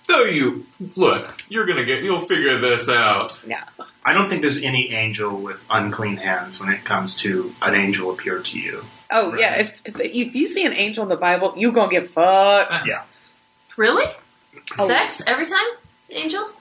[0.09, 1.43] No, you look.
[1.49, 2.03] You're gonna get.
[2.03, 3.43] You'll figure this out.
[3.47, 3.65] Yeah.
[4.05, 8.11] I don't think there's any angel with unclean hands when it comes to an angel
[8.11, 8.85] appear to you.
[9.11, 9.41] Oh, Right.
[9.41, 9.55] yeah.
[9.61, 12.87] If, if, if you see an angel in the Bible, you going to get fucked.
[12.87, 13.05] Yeah.
[13.79, 14.05] Really?
[14.79, 14.87] Oh.
[14.87, 15.67] Sex every time?
[16.11, 16.55] Angels?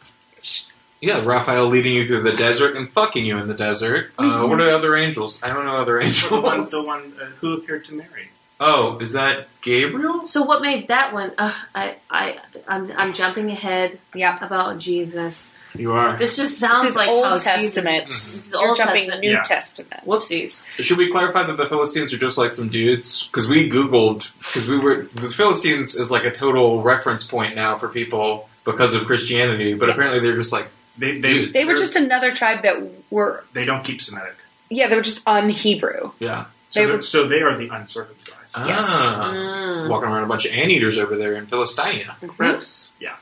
[1.01, 4.11] Yeah, Raphael leading you through the desert and fucking you in the desert.
[4.17, 5.43] Uh, what are other angels?
[5.43, 6.29] I don't know other angels.
[6.29, 6.71] The one, angels.
[6.71, 8.29] the one uh, who appeared to Mary.
[8.65, 10.27] Oh, is that Gabriel?
[10.27, 11.31] So what made that one?
[11.37, 13.99] Uh, I, I, I'm, I'm jumping ahead.
[14.15, 14.43] Yeah.
[14.43, 15.53] About Jesus.
[15.75, 16.15] You are.
[16.17, 18.05] This just sounds This is like Old how Testament.
[18.05, 19.21] Jesus, this is You're Old jumping Testament.
[19.21, 19.41] New Yeah.
[19.43, 20.01] Testament.
[20.05, 20.65] Whoopsies.
[20.79, 23.27] Should we clarify that the Philistines are just like some dudes?
[23.27, 27.77] Because we Googled, because we were, the Philistines is like a total reference point now
[27.77, 29.93] for people because of Christianity, but Yeah.
[29.95, 31.53] apparently they're just like They they, dudes.
[31.53, 32.75] They were just another tribe that
[33.09, 34.35] were, they don't keep Semitic.
[34.69, 36.11] yeah, they were just un-Hebrew.
[36.19, 36.45] yeah.
[36.69, 38.39] So They they were- so they are the uncircumcised.
[38.55, 38.85] Yes.
[38.87, 39.89] Ah, Mm.
[39.89, 42.15] walking around a bunch of anteaters over there in Philistia.
[42.37, 42.91] Gross.
[42.99, 43.15] Yeah.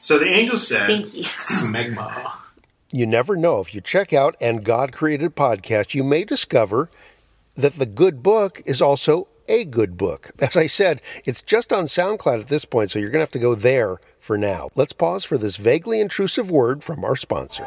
[0.00, 1.24] So the angel said, Stinky.
[1.24, 2.32] Smegma.
[2.92, 3.60] You never know.
[3.60, 6.90] If you check out And God Created Podcast, you may discover
[7.56, 10.30] that the good book is also a good book.
[10.40, 13.30] As I said, it's just on SoundCloud at this point, so you're going to have
[13.32, 14.68] to go there for now.
[14.74, 17.66] Let's pause for this vaguely intrusive word from our sponsor.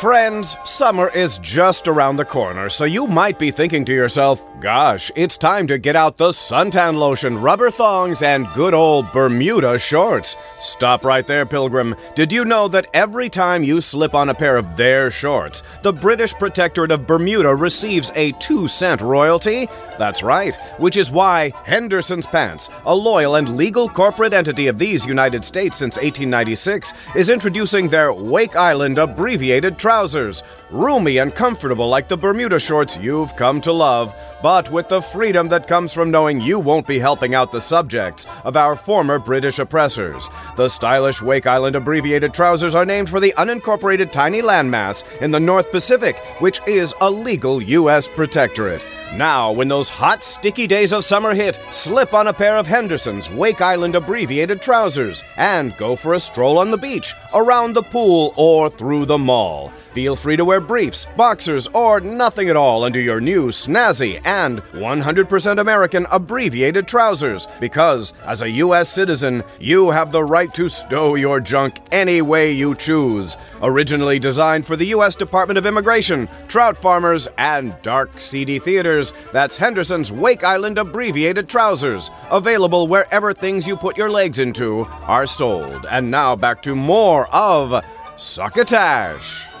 [0.00, 5.10] Friends, summer is just around the corner, so you might be thinking to yourself, gosh,
[5.16, 10.36] it's time to get out the suntan lotion, rubber thongs, and good old Bermuda shorts.
[10.60, 11.96] Stop right there, Pilgrim.
[12.14, 15.94] Did you know that every time you slip on a pair of their shorts, the
[15.94, 19.66] British Protectorate of Bermuda receives a two cent royalty?
[19.96, 25.06] That's right, which is why Henderson's Pants, a loyal and legal corporate entity of these
[25.06, 30.42] United States since 1896, is introducing their Wake Island abbreviated trousers.
[30.72, 34.12] Roomy and comfortable like the Bermuda shorts you've come to love,
[34.46, 38.28] but with the freedom that comes from knowing you won't be helping out the subjects
[38.44, 40.30] of our former British oppressors.
[40.54, 45.40] The stylish Wake Island abbreviated trousers are named for the unincorporated tiny landmass in the
[45.40, 48.06] North Pacific, which is a legal U.S.
[48.06, 48.86] protectorate.
[49.16, 53.28] Now, when those hot, sticky days of summer hit, slip on a pair of Henderson's
[53.28, 58.32] Wake Island abbreviated trousers and go for a stroll on the beach, around the pool,
[58.36, 59.72] or through the mall.
[59.96, 64.62] Feel free to wear briefs, boxers, or nothing at all under your new snazzy and
[64.74, 68.90] 100% American abbreviated trousers because, as a U.S.
[68.90, 73.38] citizen, you have the right to stow your junk any way you choose.
[73.62, 75.14] Originally designed for the U.S.
[75.14, 82.10] Department of Immigration, trout farmers, and dark, seedy theaters, that's Henderson's Wake Island abbreviated trousers.
[82.30, 85.86] Available wherever things you put your legs into are sold.
[85.86, 87.82] And now back to more of
[88.16, 89.55] Succotash.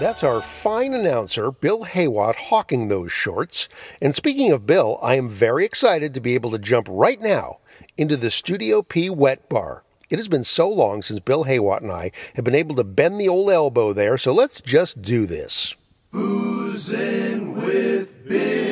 [0.00, 3.68] That's our fine announcer, Bill Haywatt, hawking those shorts.
[4.00, 7.58] And speaking of Bill, I am very excited to be able to jump right now
[7.98, 9.84] into the Studio P wet bar.
[10.08, 13.20] It has been so long since Bill Haywatt and I have been able to bend
[13.20, 15.76] the old elbow there, so let's just do this.
[16.10, 18.69] Boozing with Bill.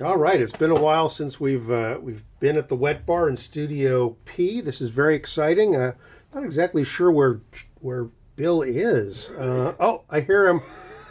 [0.00, 3.28] All right, it's been a while since we've uh, we've been at the Wet Bar
[3.28, 4.60] in Studio P.
[4.60, 5.74] This is very exciting.
[5.74, 5.94] Uh,
[6.32, 7.40] not exactly sure where
[7.80, 9.30] where Bill is.
[9.30, 10.62] Uh, oh, I hear him.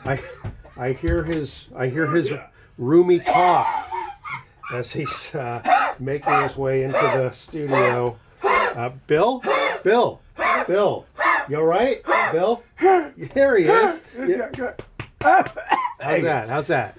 [0.06, 0.22] I
[0.78, 2.32] I hear his I hear his
[2.78, 3.92] roomy cough
[4.74, 8.18] as he's uh, making his way into the studio.
[8.42, 9.44] Uh, Bill,
[9.84, 10.22] Bill,
[10.66, 11.06] Bill,
[11.50, 12.64] you all right, Bill?
[12.80, 14.02] There he is.
[14.18, 14.74] Yeah.
[16.00, 16.48] How's that?
[16.48, 16.98] How's that?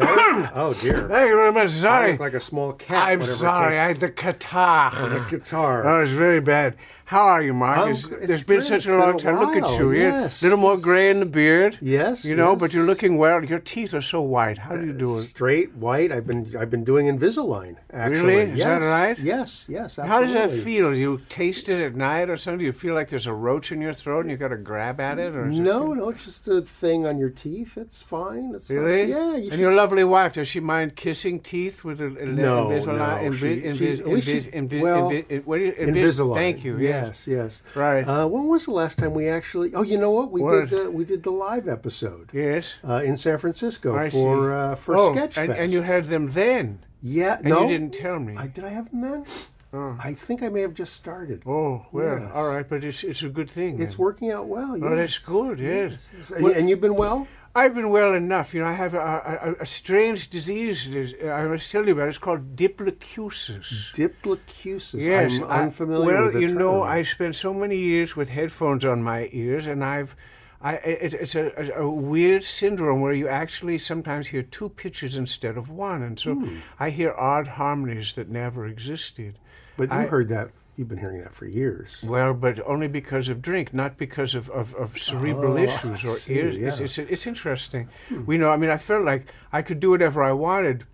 [0.00, 1.08] Oh dear.
[1.08, 1.72] Thank you very much.
[1.84, 3.08] I look like a small cat.
[3.08, 3.78] I'm sorry.
[3.78, 4.92] I had the catarrh.
[4.94, 5.86] Oh, the guitar.
[5.86, 6.76] Oh, it's very bad.
[7.08, 7.78] How are you, Mark?
[7.78, 9.38] I'm It's- gr- it's there's been such a been long a time.
[9.40, 9.92] Look at you.
[9.92, 11.78] Yes, a little more gray in the beard.
[11.80, 12.60] Yes, You know, yes.
[12.60, 13.42] but you're looking well.
[13.42, 14.58] Your teeth are so white.
[14.58, 15.24] How do you uh, do it?
[15.24, 16.12] Straight white.
[16.12, 17.76] I've been I've been doing Invisalign.
[17.94, 18.50] Actually, Really?
[18.52, 18.80] Is yes.
[18.80, 19.18] that right?
[19.18, 19.98] Yes, yes.
[19.98, 20.08] absolutely.
[20.10, 20.90] How does that feel?
[20.90, 22.58] Do you taste it at night or something?
[22.58, 25.00] Do you feel like there's a roach in your throat and you've got to grab
[25.00, 25.34] at it?
[25.34, 27.78] Or is it- No, no, it's just a thing on your teeth.
[27.78, 28.52] It's fine.
[28.54, 29.08] It's Really?
[29.10, 29.30] yeah.
[29.34, 32.66] You and should, your lovely wife, does she mind kissing teeth with a, a No,
[32.68, 32.96] Invisalign?
[32.98, 35.72] no, Invi- she- invi- she- at least she- invi- invi- well, invi- what do you,
[35.72, 36.34] invi- Invisalign.
[36.34, 36.76] Thank you.
[36.78, 36.97] yeah.
[37.06, 37.62] Yes, yes.
[37.74, 38.02] Right.
[38.02, 39.74] Uh, when was the last time we actually?
[39.74, 40.30] Oh, you know what?
[40.30, 40.68] We What?
[40.68, 42.30] did the we did the live episode.
[42.32, 42.74] Yes.
[42.86, 46.28] Uh, in San Francisco I for uh, for oh, Sketch and, and you had them
[46.32, 46.80] then.
[47.02, 47.36] yeah.
[47.38, 48.34] And no, you didn't tell me.
[48.36, 49.24] I, did I have them then?
[49.70, 49.98] Oh.
[50.02, 51.42] I think I may have just started.
[51.46, 52.30] Oh, well, Yes.
[52.34, 53.78] all right, but it's, it's a good thing.
[53.82, 54.00] It's then.
[54.06, 54.78] working out well.
[54.78, 54.86] Yes.
[54.90, 56.08] Oh, that's good, yes.
[56.16, 56.30] yes.
[56.30, 57.28] And, and you've been well.
[57.58, 58.54] I've been well enough.
[58.54, 60.88] You know, I have a, a, a strange disease.
[61.24, 62.06] I must tell you about.
[62.06, 62.10] it.
[62.10, 63.66] It's called diplacusis.
[63.94, 65.04] Diplacusis.
[65.04, 66.82] Yes, I'm unfamiliar well, with the you know.
[66.82, 70.14] I spent so many years with headphones on my ears, and I've,
[70.62, 75.56] I, it, it's a, a, weird syndrome where you actually sometimes hear two pitches instead
[75.56, 76.58] of one, and so Hmm.
[76.78, 79.38] I hear odd harmonies that never existed.
[79.76, 80.50] But you I- heard that.
[80.78, 82.00] You've been hearing that for years.
[82.04, 86.06] Well, but only because of drink, not because of, of, of cerebral Oh, issues or
[86.06, 86.54] see, ears.
[86.56, 86.70] yeah.
[86.76, 86.84] Hmm.
[86.84, 87.88] It's, it's, it's interesting.
[88.26, 88.48] We know.
[88.50, 90.84] I mean, I felt like I could do whatever I wanted,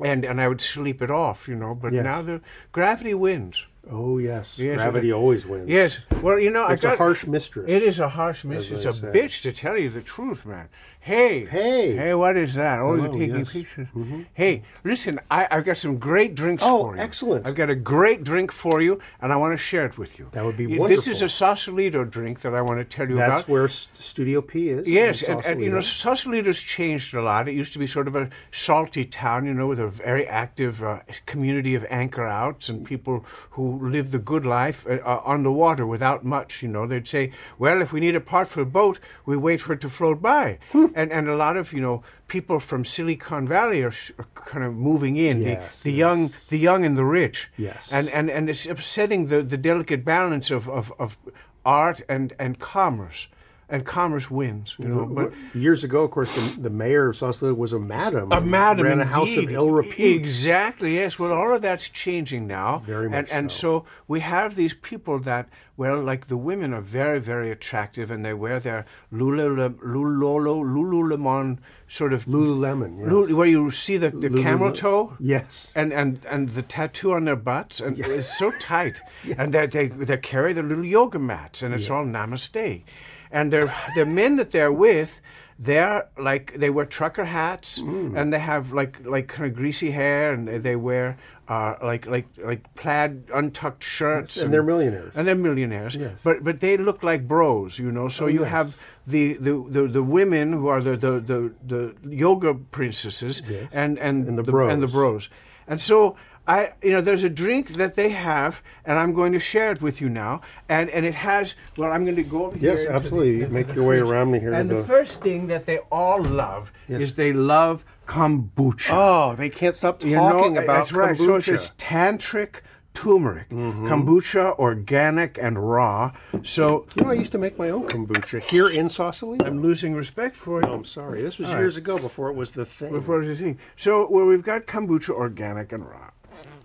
[0.00, 1.74] and and I would sleep it off, you know.
[1.74, 2.04] But Yes.
[2.04, 2.42] now the
[2.72, 3.64] gravity wins.
[3.90, 5.70] Oh yes, Yes, gravity it- always wins.
[5.70, 6.00] Yes.
[6.20, 7.70] Well, you know, it's I got, a harsh mistress.
[7.70, 8.84] It is a harsh mistress.
[8.84, 9.06] It's a say.
[9.18, 10.68] bitch to tell you the truth, man.
[11.06, 11.94] Hey, Hey.
[11.94, 12.80] hey, what is that?
[12.80, 13.52] Oh, Hello, you're taking yes.
[13.52, 13.86] pictures.
[14.34, 17.00] Hey, listen, I, I've got some great drinks Oh, for you.
[17.00, 17.46] excellent.
[17.46, 20.26] I've got a great drink for you, and I want to share it with you.
[20.32, 20.88] That would be wonderful.
[20.96, 23.36] This is a Sausalito drink that I want to tell you That's about.
[23.36, 24.88] That's where S- Studio P is.
[24.88, 26.16] Yes, and, and you know, Sausalito.
[26.16, 27.48] Sausalito's changed a lot.
[27.48, 30.82] It used to be sort of a salty town, you know, with a very active
[30.82, 35.44] uh, community of anchor outs and people who live the good life uh, uh, on
[35.44, 36.84] the water without much, you know.
[36.84, 37.30] They'd say,
[37.60, 40.20] well, if we need a part for a boat, we wait for it to float
[40.20, 40.58] by.
[40.96, 44.64] And, and a lot of, you know, people from Silicon Valley are, sh- are kind
[44.64, 45.42] of moving in.
[45.42, 45.98] Yes, the, the yes.
[45.98, 47.50] young, the young and the rich.
[47.58, 47.92] Yes.
[47.92, 51.18] And, and, and it's upsetting the, the delicate balance of, of, of
[51.64, 53.28] art and, and commerce.
[53.68, 55.06] And commerce wins, you know.
[55.06, 58.30] But years ago, of course, the, the mayor of Sausalito was a madam.
[58.30, 60.16] a madam ran a house of ill repute.
[60.16, 60.94] Exactly.
[60.94, 61.18] Yes.
[61.18, 62.78] Well, all of that's changing now.
[62.86, 66.80] Very much and, and so we have these people that, well, like the women are
[66.80, 71.58] very, very attractive, and they wear their Lulula, Lulolo, Lululemon
[71.88, 73.08] sort of Lululemon, yes.
[73.08, 75.14] Lulu- where you see the, the camel toe.
[75.18, 75.72] Yes.
[75.74, 79.00] And, and and the tattoo on their butts, and it's so tight,
[79.38, 82.82] and they, they they carry their little yoga mats, and it's all namaste,
[83.30, 85.20] and they're the men that they're with,
[85.58, 88.16] they're like they wear trucker hats, Mm.
[88.18, 91.16] and they have like like kind of greasy hair, and they, they wear
[91.48, 95.16] uh, like like like plaid untucked shirts, and they're millionaires.
[95.16, 95.94] and they're millionaires.
[95.96, 96.22] Yes.
[96.22, 98.08] But but they look like bros, you know.
[98.08, 98.50] So Oh, you yes.
[98.50, 103.70] have the, the, the, the women who are the, the, the, the yoga princesses Yes.
[103.72, 104.72] and, and, And the bros.
[104.72, 105.28] and the bros.
[105.68, 106.16] And so
[106.48, 109.82] I, you know, there's a drink that they have, and I'm going to share it
[109.82, 110.42] with you now.
[110.68, 111.54] And and it has.
[111.76, 112.86] Well, I'm going to go over Yes, here.
[112.90, 113.44] into absolutely.
[113.44, 114.10] the- Make your way fridge.
[114.10, 117.00] around me here And the the- first thing that they all love Yes.
[117.00, 118.90] is they love kombucha.
[118.92, 121.16] Oh, they can't stop You talking know, about that's right.
[121.18, 121.54] So it's, kombucha.
[121.54, 122.60] it's tantric
[122.94, 123.86] turmeric, mm-hmm.
[123.88, 126.12] kombucha, organic and raw.
[126.42, 129.44] So You know, I used to make my own kombucha here in Sausalito.
[129.44, 130.66] I'm losing respect for you.
[130.68, 131.20] Oh, I'm sorry.
[131.20, 131.60] This was All right.
[131.60, 132.92] years ago before it was the thing.
[132.92, 133.58] Before the thing.
[133.76, 136.08] So well, we've got kombucha, organic and raw.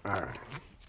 [0.06, 0.40] All right.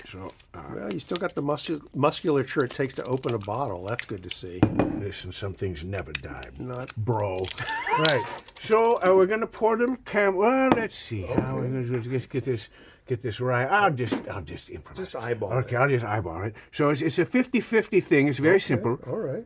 [0.05, 3.85] So uh, well, you still got the muscu- musculature it takes to open a bottle.
[3.87, 4.61] That's good to see.
[4.99, 7.37] listen, some things never die, Not bro.
[7.99, 8.25] right.
[8.59, 10.37] So uh, we're gonna pour a little cam.
[10.37, 11.23] Well, let's see.
[11.23, 12.69] How we're gonna just get this.
[13.07, 13.67] Get this right.
[13.67, 15.07] I'll just, I'll just improvise.
[15.07, 16.55] Just eyeball Okay, I'll just eyeball it.
[16.71, 18.29] So it's, it's a 50-50 thing.
[18.29, 18.97] It's very simple.
[19.09, 19.45] All right.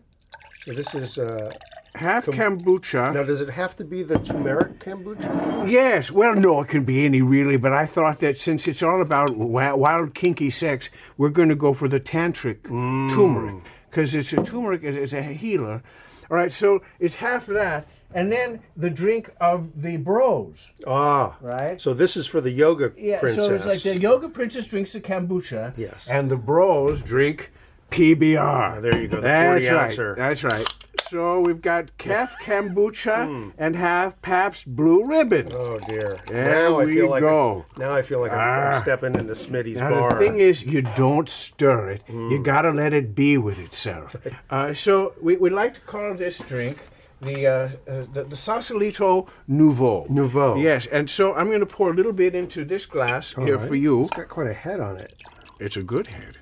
[0.66, 1.52] So this is uh,
[1.96, 3.12] Half kombucha.
[3.14, 3.22] now.
[3.22, 5.68] Does it have to be the turmeric kombucha?
[5.70, 6.10] Yes.
[6.10, 9.28] Well, no, it can be any really, but I thought that since it's all about
[9.28, 14.42] wi- wild, kinky sex, we're going to go for the tantric turmeric because it's a
[14.42, 14.82] turmeric.
[14.84, 15.82] it's a healer.
[16.30, 16.52] All right.
[16.52, 20.70] So it's half that, and then the drink of the bros.
[20.86, 21.80] Ah, Right.
[21.80, 23.20] So this is for the yoga Yeah.
[23.20, 23.46] princess.
[23.46, 25.72] So it's like the yoga princess drinks the kombucha.
[25.76, 26.08] Yes.
[26.08, 27.52] And the bros drink
[27.90, 28.82] PBR.
[28.82, 29.84] There you go, the That's 40 right.
[29.84, 30.14] ouncer.
[30.16, 30.66] That's right.
[31.08, 33.50] So we've got Kef kombucha Hmm.
[33.58, 35.50] and half Pabst Blue Ribbon.
[35.54, 36.18] Oh dear.
[36.26, 37.64] There now I we feel like go.
[37.78, 38.80] now I feel like I'm, I'm Ah.
[38.82, 40.10] stepping into Smitty's Now bar.
[40.14, 42.02] the thing is, you don't stir it.
[42.08, 44.16] You gotta let it be with itself.
[44.50, 46.78] Uh, so we, we like to call this drink
[47.20, 47.52] the uh,
[47.88, 50.06] uh, the, the Sausalito Nouveau.
[50.10, 50.56] Nouveau.
[50.56, 53.56] Yes, and so I'm going to pour a little bit into this glass All here
[53.58, 53.68] right.
[53.68, 54.00] for you.
[54.00, 55.14] It's got quite a head on it.
[55.60, 56.36] It's a good head.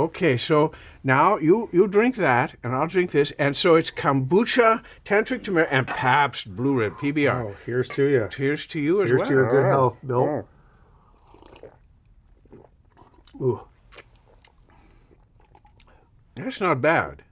[0.00, 0.72] Okay, so
[1.04, 5.68] now you you drink that, and I'll drink this, and so it's kombucha, tantric turmeric,
[5.70, 7.50] and Pabst Blue Rib PBR.
[7.50, 8.26] Oh, here's to you.
[8.30, 9.28] Cheers to you as Here's well.
[9.28, 9.68] to your good Oh.
[9.68, 10.48] health, Bill.
[13.42, 13.60] Ooh,
[16.36, 17.22] That's not bad.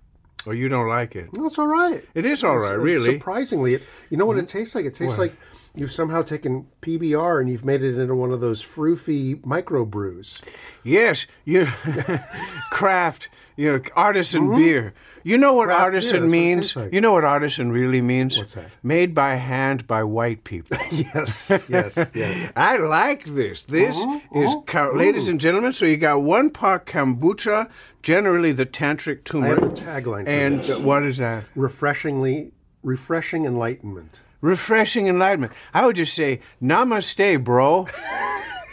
[0.47, 1.31] Or you don't like it?
[1.33, 2.05] no, it's all right.
[2.15, 3.09] It is all It's- right, really.
[3.09, 3.19] Mm-hmm.
[3.19, 4.85] Surprisingly, it, you know what it tastes like?
[4.85, 5.29] It tastes What?
[5.31, 5.37] like
[5.75, 10.41] you've somehow taken PBR and you've made it into one of those froofy micro brews.
[10.85, 11.67] Yes, you
[12.71, 14.95] craft, you know, artisan beer.
[15.25, 15.77] You know what Mm-hmm.
[15.77, 16.77] Craft artisan it means?
[16.77, 16.93] like.
[16.93, 18.39] You know what artisan really means?
[18.39, 18.71] What's that?
[18.83, 20.79] Made by hand by white people.
[20.91, 22.53] yes, yes, yes.
[22.57, 23.63] I like this.
[23.65, 24.63] This Uh-huh, is, uh-huh.
[24.67, 25.73] co- ladies and gentlemen.
[25.73, 27.71] So you got one part kombucha,
[28.03, 30.79] generally the tantric I have a tagline for and this.
[30.79, 31.45] what is that?
[31.55, 32.53] Refreshingly,
[32.83, 34.21] refreshing enlightenment.
[34.41, 35.53] Refreshing enlightenment.
[35.75, 37.87] I would just say, Namaste, bro.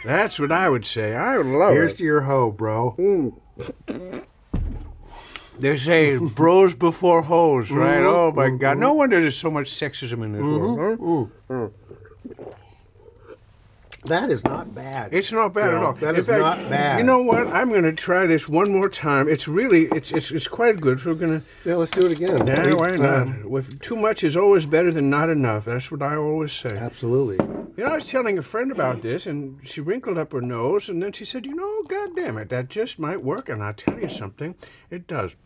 [0.04, 1.14] That's what I would say.
[1.14, 1.98] I would love Here's it.
[1.98, 2.94] to your hoe, bro.
[5.58, 7.98] They say bros before hoes, right?
[8.00, 8.76] Mhm, Oh my God!
[8.78, 11.30] No wonder there's so much sexism in this Mhm, world.
[11.50, 11.66] huh?
[14.06, 15.12] That is not bad.
[15.12, 15.92] It's not bad No, at all.
[15.94, 16.98] that In is fact, not bad.
[16.98, 17.46] You know what?
[17.48, 19.28] I'm going to try this one more time.
[19.28, 21.00] It's really, it's it's, it's quite good.
[21.00, 21.46] So we're going to.
[21.64, 22.46] Yeah, let's do it again.
[22.46, 23.22] Yeah, We've, why not?
[23.22, 25.64] um, With too much is always better than not enough.
[25.64, 26.70] That's what I always say.
[26.76, 27.36] Absolutely.
[27.76, 30.88] You know, I was telling a friend about this, and she wrinkled up her nose,
[30.88, 33.74] and then she said, "You know, God damn it, that just might work." And I'll
[33.74, 34.54] tell you something,
[34.90, 35.36] it does.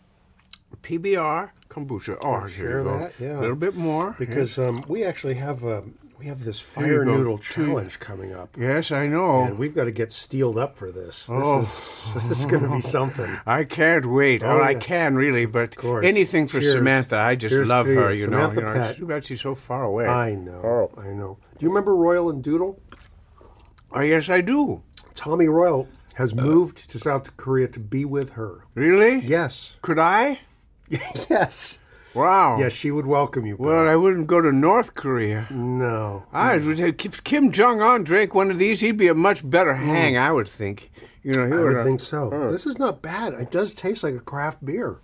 [0.83, 2.19] PBR kombucha.
[2.23, 2.99] Oh, I'll here you go.
[2.99, 3.39] that, yeah.
[3.39, 7.39] A little bit more because um, we actually have um, we have this fire noodle
[7.39, 8.55] challenge coming up.
[8.59, 9.45] Yes, I know.
[9.45, 11.27] And we've got to get steeled up for this.
[11.29, 11.61] This Oh.
[11.61, 13.39] is this is going to be something.
[13.47, 14.43] I can't wait.
[14.43, 16.75] Oh, Oh, I can really, but anything for Cheers.
[16.75, 17.17] Samantha.
[17.17, 18.13] I just Cheers love her.
[18.13, 18.21] you.
[18.23, 20.07] You know, you know, too bad she's so far away.
[20.07, 20.91] I know.
[20.95, 21.01] Oh.
[21.01, 21.39] I know.
[21.59, 22.79] Do you remember Royal and Doodle?
[23.93, 24.83] Oh, yes, I do.
[25.15, 28.67] Tommy Royal has moved to South Korea to be with her.
[28.75, 29.25] Really?
[29.25, 29.77] Yes.
[29.81, 30.41] Could I?
[31.31, 31.79] yes.
[32.15, 32.59] Wow.
[32.59, 33.57] Yes, she would welcome you.
[33.59, 35.47] Well, I wouldn't go to North Korea.
[35.51, 36.25] No.
[36.33, 39.77] I would if Kim Jong Un drank one of these, he'd be a much better
[39.77, 39.87] hmm.
[39.87, 40.17] hang.
[40.17, 40.91] I would think.
[41.23, 42.31] You know, he I would would think so.
[42.31, 42.51] Hmm.
[42.51, 43.35] This is not bad.
[43.35, 44.99] It does taste like a craft beer.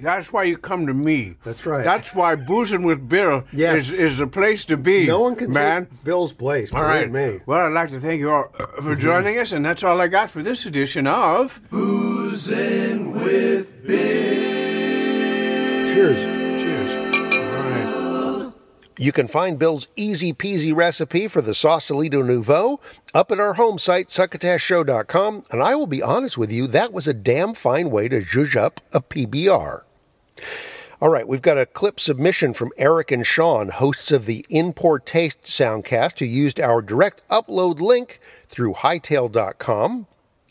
[0.00, 1.34] That's why you come to me.
[1.44, 1.82] That's right.
[1.82, 3.88] That's why boozing with Bill Yes.
[3.88, 5.06] is, is the place to be.
[5.06, 5.86] No one can man.
[5.86, 6.72] take Bill's place.
[6.72, 7.10] All right.
[7.10, 7.40] me.
[7.46, 9.00] Well, I'd like to thank you all uh, for mhm.
[9.00, 14.57] joining us, and that's all I got for this edition of Boozing with Bill.
[15.98, 16.16] Cheers.
[16.62, 17.34] Cheers.
[17.34, 18.52] All right.
[18.98, 22.78] You can find Bill's easy peasy recipe for the Sausalito Nouveau
[23.12, 25.42] up at our home site, succotashshow.com.
[25.50, 28.54] And I will be honest with you, that was a damn fine way to zhuzh
[28.54, 29.82] up a PBR.
[31.00, 35.04] All right, we've got a clip submission from Eric and Sean, hosts of the Import
[35.04, 40.06] Taste Soundcast, who used our direct upload link through hightail.com.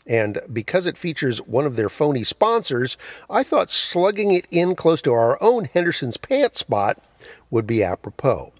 [0.08, 2.96] And because it features one of their phony sponsors,
[3.28, 7.04] I thought slugging it in close to our own Henderson's Pants spot
[7.50, 8.52] would be apropos.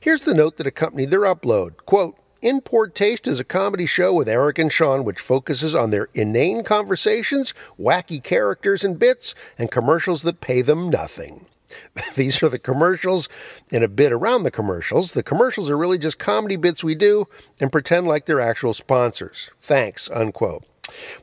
[0.00, 1.76] Here's the note that accompanied their upload.
[1.84, 6.08] Quote, Import Taste is a comedy show with Eric and Sean which focuses on their
[6.14, 11.46] inane conversations, wacky characters and bits, and commercials that pay them nothing.
[12.14, 13.28] These are the commercials
[13.72, 15.12] and a bit around the commercials.
[15.12, 17.26] The commercials are really just comedy bits we do
[17.60, 19.50] and pretend like they're actual sponsors.
[19.60, 20.64] Thanks, unquote.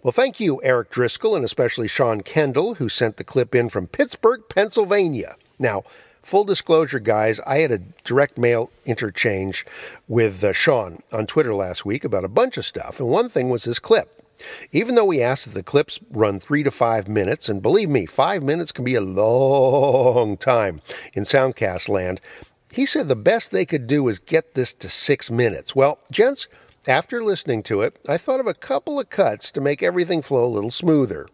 [0.03, 3.87] Well, thank you, Eric Driscoll, and especially Sean Kendall, who sent the clip in from
[3.87, 5.35] Pittsburgh, Pennsylvania.
[5.57, 5.83] Now,
[6.21, 9.65] full disclosure, guys, I had a direct mail interchange
[10.07, 13.49] with uh, Sean on Twitter last week about a bunch of stuff, and one thing
[13.49, 14.11] was this clip.
[14.71, 18.05] Even though we asked that the clips run three to five minutes, and believe me,
[18.05, 20.81] five minutes can be a long time
[21.13, 22.19] in Soundcast land,
[22.71, 25.75] he said the best they could do is get this to six minutes.
[25.75, 26.49] Well, gents,
[26.87, 30.45] after listening to it, I thought of a couple of cuts to make everything flow
[30.45, 31.27] a little smoother.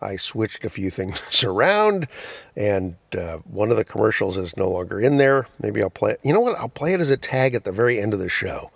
[0.00, 2.08] I switched a few things around,
[2.56, 5.46] and uh, one of the commercials is no longer in there.
[5.60, 6.20] Maybe I'll play it.
[6.22, 6.58] You know what?
[6.58, 8.70] I'll play it as a tag at the very end of the show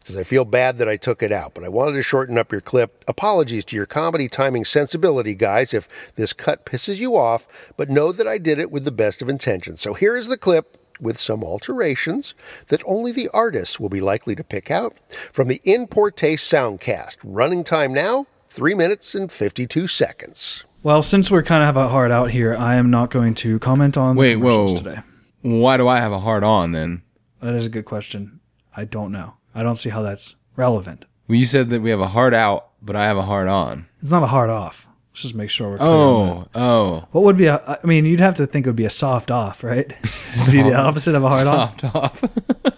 [0.00, 2.50] because I feel bad that I took it out, but I wanted to shorten up
[2.50, 3.04] your clip.
[3.06, 7.46] Apologies to your comedy timing sensibility, guys, if this cut pisses you off,
[7.76, 9.80] but know that I did it with the best of intentions.
[9.80, 12.34] So here is the clip with some alterations
[12.68, 14.96] that only the artists will be likely to pick out
[15.32, 17.16] from the In Poor Taste Soundcast.
[17.24, 20.64] Running time now, 3 minutes and 52 seconds.
[20.82, 23.58] Well, since we're kind of have a hard out here, I am not going to
[23.58, 24.78] comment on Wait, the commercials whoa.
[24.78, 25.00] today.
[25.42, 27.02] Why do I have a hard on then?
[27.42, 28.40] That is a good question.
[28.76, 29.34] I don't know.
[29.54, 31.06] I don't see how that's relevant.
[31.28, 33.86] Well, you said that we have a hard out, but I have a hard on.
[34.02, 34.86] It's not a hard off.
[35.20, 35.86] Let's just make sure we're clear.
[35.90, 37.04] Oh, oh.
[37.10, 37.58] What would be a?
[37.84, 39.84] I mean, you'd have to think it would be a soft off, right?
[40.02, 42.24] It'd be the opposite of a hard Soft off.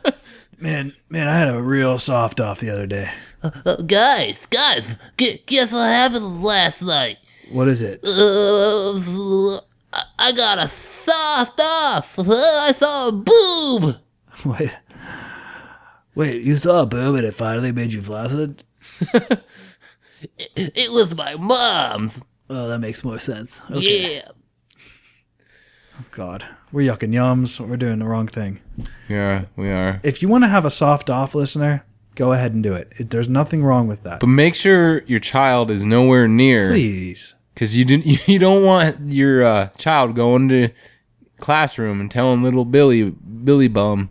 [0.59, 3.09] man, man, I had a real soft off the other day.
[3.45, 7.19] Uh, guys, guys, gu- guess what happened last night?
[7.53, 8.01] What is it?
[8.03, 9.59] Uh,
[9.93, 12.19] I- I got a soft off.
[12.19, 13.99] Uh, I saw a boob.
[14.45, 14.73] Wait,
[16.17, 18.65] wait, you saw a boob and it finally made you flaccid?
[20.57, 22.21] It, it was my mom's.
[22.55, 23.63] Oh, that makes more sense.
[23.71, 24.17] Okay.
[24.17, 24.29] Yeah.
[25.99, 27.67] Oh, God, we're yucking yums.
[27.67, 28.61] We're doing the wrong thing.
[29.09, 30.01] Yeah, we are.
[30.03, 31.83] If you want to have a soft off, listener,
[32.15, 32.93] go ahead and do it.
[32.99, 34.21] it there's nothing wrong with that.
[34.21, 36.69] But make sure your child is nowhere near.
[36.69, 37.35] Please.
[37.55, 38.07] Because you didn't.
[38.29, 40.69] You don't want your uh, child going to
[41.41, 44.11] classroom and telling little Billy Billy Bum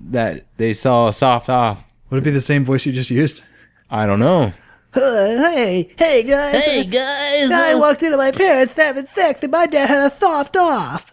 [0.00, 1.82] that they saw a soft off.
[2.10, 3.42] Would it be the same voice you just used?
[3.90, 4.52] I don't know.
[4.98, 6.64] Hey, hey guys.
[6.64, 7.50] Hey guys.
[7.50, 11.12] I walked into my parents having sex and my dad had a soft off.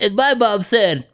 [0.00, 1.06] and my mom said,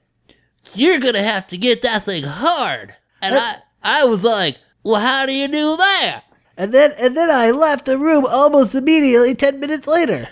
[0.75, 5.27] "You're gonna have to get that thing hard." And I, I was like, "Well, how
[5.27, 6.23] do you do that?"
[6.57, 10.29] And then and then I left the room almost immediately ten minutes later.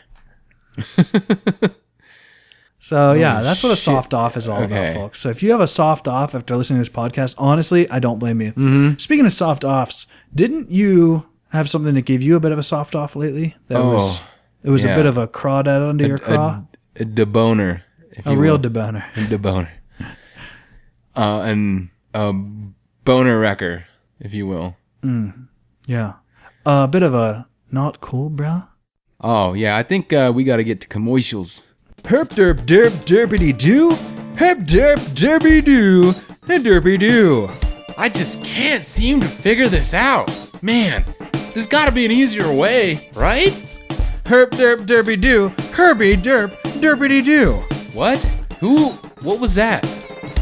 [2.85, 3.85] So yeah, Oh, that's what a shit.
[3.85, 4.91] soft off is all Okay.
[4.91, 5.21] about, folks.
[5.21, 8.19] So if you have a soft off after listening to this podcast, honestly, I don't
[8.19, 8.51] blame you.
[8.51, 8.97] Mm-hmm.
[8.99, 12.63] Speaking of soft offs, didn't you have something that gave you a bit of a
[12.63, 13.55] soft off lately?
[13.69, 14.23] That was Oh,
[14.65, 16.63] it was a bit of a crawdad under your craw.
[16.97, 17.83] A, a deboner.
[18.13, 18.61] if A you real will.
[18.71, 19.05] deboner.
[19.17, 19.69] A deboner.
[21.15, 22.33] Uh, and a
[23.05, 23.85] boner wrecker,
[24.21, 24.77] if you will.
[25.03, 25.49] Mm,
[25.87, 26.15] yeah,
[26.65, 28.69] a bit of a not cool, bruh.
[29.21, 31.67] Oh yeah, I think uh, we got to get to commercials.
[32.05, 33.91] Herp derp derp derpity doo.
[34.37, 36.15] Herp derp derpy doo.
[36.49, 37.49] And derpy doo.
[37.99, 40.31] I just can't seem to figure this out.
[40.63, 41.05] Man,
[41.53, 43.53] there's got to be an easier way, right?
[44.25, 45.49] Herp derp derpy doo.
[45.73, 47.53] Herbie derp derpity doo.
[47.93, 48.23] What?
[48.61, 48.91] Who?
[49.23, 49.83] What was that?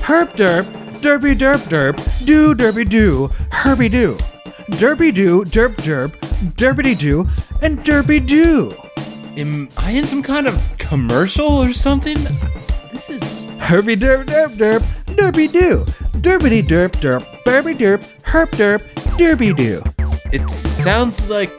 [0.03, 0.65] Herp derp
[1.01, 3.29] derpy derp derp doo derpy doo.
[3.51, 4.17] Herbie doo.
[4.79, 6.11] Derpy doo derp derp
[6.55, 7.25] derpity doo
[7.63, 8.73] and derpy doo.
[9.37, 12.19] Am I in some kind of commercial or something?
[12.93, 13.23] This is.
[13.61, 15.85] Herbie derp derp derp derpy doo.
[16.21, 18.83] Derpity derp derp derpy derp herp derp
[19.17, 19.83] derpy doo.
[20.33, 21.51] It sounds like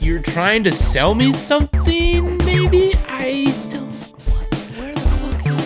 [0.00, 2.92] you're trying to sell me something, maybe?
[3.06, 3.92] I don't.
[4.26, 4.54] What?
[4.76, 5.58] Where the fuck am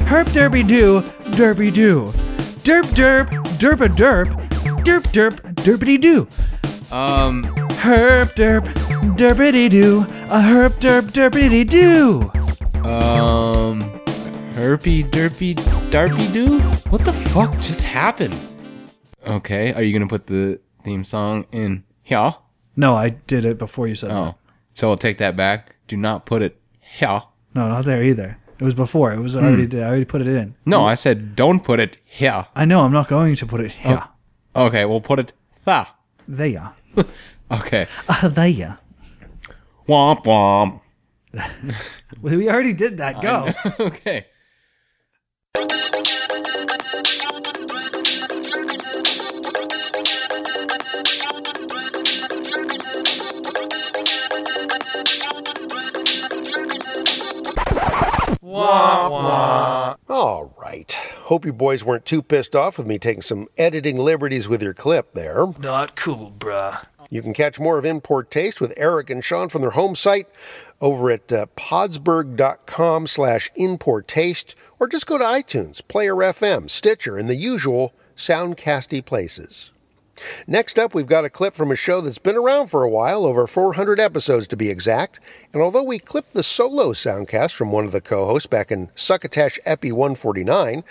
[0.00, 0.04] I?
[0.04, 1.00] Herp derpy doo,
[1.32, 2.12] derpy doo.
[2.64, 3.28] Derp derp,
[3.58, 4.28] derp a derp,
[4.84, 6.28] derp derp, derpity doo.
[6.94, 7.44] Um.
[7.80, 8.64] Herp derp,
[9.16, 12.30] derpity doo, a herp derp, derpity doo.
[12.86, 14.01] Um.
[14.62, 15.56] Herpy derpy
[15.90, 16.60] darpy doo?
[16.88, 18.36] What the fuck just happened?
[19.26, 22.32] Okay, are you gonna put the theme song in here?
[22.76, 24.16] No, I did it before you said that.
[24.16, 24.34] Oh,
[24.72, 25.74] so I'll take that back.
[25.88, 27.22] Do not put it here.
[27.56, 28.38] No, not there either.
[28.60, 29.12] It was before.
[29.12, 29.40] It was Hmm.
[29.46, 29.82] already.
[29.82, 30.54] I already put it in.
[30.64, 32.46] No, I said don't put it here.
[32.54, 32.82] I know.
[32.82, 34.04] I'm not going to put it here.
[34.54, 35.32] Okay, we'll put it
[35.64, 35.88] there.
[36.28, 36.70] There.
[37.50, 37.88] Okay.
[38.08, 38.78] Uh, there.
[39.88, 40.80] Womp womp.
[42.22, 43.20] We already did that.
[43.20, 43.52] Go.
[43.80, 44.26] okay.
[60.08, 60.92] All right.
[61.24, 64.74] Hope you boys weren't too pissed off with me taking some editing liberties with your
[64.74, 65.46] clip there.
[65.58, 66.86] Not cool, bruh.
[67.12, 70.28] You can catch more of Import Taste with Eric and Sean from their home site
[70.80, 77.18] over at uh, podsberg.com slash import taste, or just go to iTunes, Player FM, Stitcher,
[77.18, 79.68] and the usual soundcasty places.
[80.46, 83.26] Next up, we've got a clip from a show that's been around for a while,
[83.26, 85.20] over 400 episodes to be exact.
[85.52, 88.88] And although we clipped the solo soundcast from one of the co hosts back in
[88.94, 90.82] Succotash Epi 149,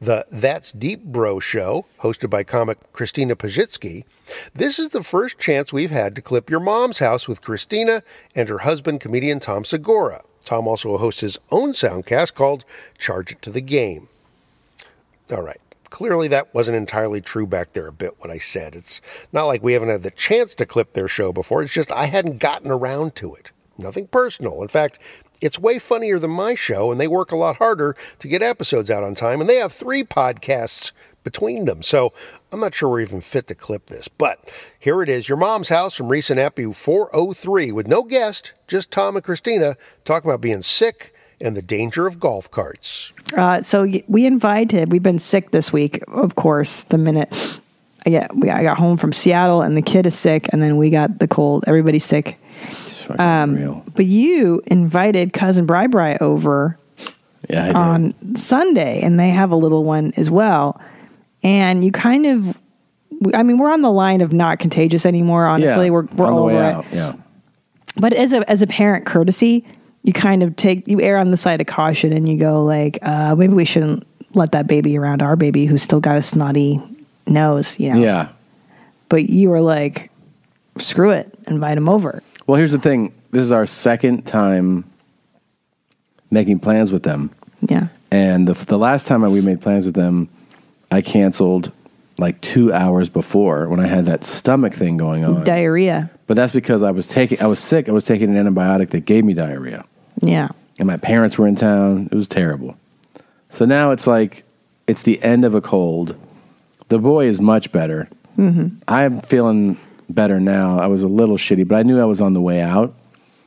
[0.00, 4.04] the That's Deep Bro show, hosted by comic Christina Pazsitzky,
[4.54, 8.02] this is the first chance we've had to clip your mom's house with Christina
[8.34, 10.22] and her husband, comedian Tom Segura.
[10.44, 12.64] Tom also hosts his own soundcast called
[12.98, 14.08] Charge It to the Game.
[15.30, 15.60] All right.
[15.88, 18.74] Clearly, that wasn't entirely true back there a bit, what I said.
[18.74, 19.00] It's
[19.32, 21.62] not like we haven't had the chance to clip their show before.
[21.62, 23.50] It's just I hadn't gotten around to it.
[23.78, 24.62] Nothing personal.
[24.62, 24.98] In fact,
[25.40, 28.90] it's way funnier than my show, and they work a lot harder to get episodes
[28.90, 30.92] out on time, and they have three podcasts
[31.24, 31.82] between them.
[31.82, 32.12] So
[32.52, 34.06] I'm not sure we're even fit to clip this.
[34.06, 38.92] But here it is Your Mom's House from recent Epi 403 with no guest, just
[38.92, 43.12] Tom and Christina talking about being sick and the danger of golf carts.
[43.36, 44.92] Uh, so we invited.
[44.92, 46.84] We've been sick this week, of course.
[46.84, 47.60] The minute
[48.10, 51.18] get, I got home from Seattle, and the kid is sick, and then we got
[51.18, 51.64] the cold.
[51.66, 52.38] Everybody's sick.
[53.18, 56.78] Um, but you invited cousin Bri Bri over
[57.48, 60.80] Yeah, on Sunday, and they have a little one as well.
[61.42, 62.58] And you kind of,
[63.34, 65.46] I mean, we're on the line of not contagious anymore.
[65.46, 66.74] Honestly, Yeah, we're we're over it.
[66.74, 66.84] out.
[66.92, 67.12] Yeah.
[67.98, 69.64] But as a as a parent courtesy,
[70.02, 72.98] you kind of take you err on the side of caution and you go like,
[73.02, 76.80] uh, maybe we shouldn't let that baby around our baby who's still got a snotty
[77.26, 77.98] nose, you know.
[78.00, 78.28] Yeah.
[79.08, 80.10] But you were like,
[80.78, 82.22] screw it, invite him over.
[82.46, 83.12] Well, here's the thing.
[83.30, 84.84] This is our second time
[86.30, 87.30] making plans with them.
[87.60, 87.88] Yeah.
[88.10, 90.28] And the the last time we made plans with them,
[90.90, 91.72] I canceled
[92.18, 95.44] like two hours before when I had that stomach thing going on.
[95.44, 96.10] Diarrhea.
[96.26, 97.88] But that's because I was taking I was sick.
[97.88, 99.84] I was taking an antibiotic that gave me diarrhea.
[100.22, 100.48] Yeah.
[100.78, 102.08] And my parents were in town.
[102.12, 102.76] It was terrible.
[103.50, 104.44] So now it's like
[104.86, 106.16] it's the end of a cold.
[106.88, 108.08] The boy is much better.
[108.38, 108.78] Mm-hmm.
[108.86, 109.78] I'm feeling
[110.08, 110.78] better now.
[110.78, 112.94] I was a little shitty, but I knew I was on the way out.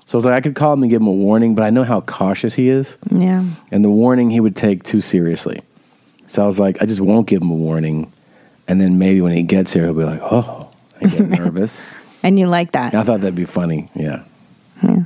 [0.05, 1.69] So I was like, I could call him and give him a warning, but I
[1.69, 2.97] know how cautious he is.
[3.11, 3.45] Yeah.
[3.71, 5.61] And the warning he would take too seriously.
[6.25, 8.11] So I was like, I just won't give him a warning.
[8.67, 11.85] And then maybe when he gets here, he'll be like, oh, I get nervous.
[12.23, 12.93] And you like that.
[12.93, 13.89] I thought that'd be funny.
[13.95, 14.23] Yeah.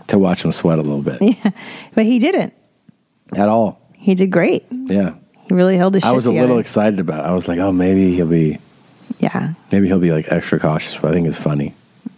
[0.08, 1.22] To watch him sweat a little bit.
[1.22, 1.52] Yeah.
[1.96, 2.54] But he didn't.
[3.36, 3.82] At all.
[3.98, 4.66] He did great.
[4.72, 5.16] Yeah.
[5.48, 7.28] He really held his shit I was a little excited about it.
[7.28, 8.60] I was like, oh, maybe he'll be,
[9.24, 9.54] Yeah.
[9.72, 11.74] maybe he'll be like extra cautious, but I think it's funny.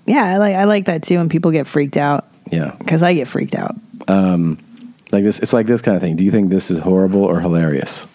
[0.07, 2.25] Yeah, I like I like that too when people get freaked out.
[2.51, 2.75] Yeah.
[2.79, 3.75] Because I get freaked out.
[4.07, 4.57] Um,
[5.11, 6.15] like this, it's like this kind of thing.
[6.15, 8.05] Do you think this is horrible or hilarious?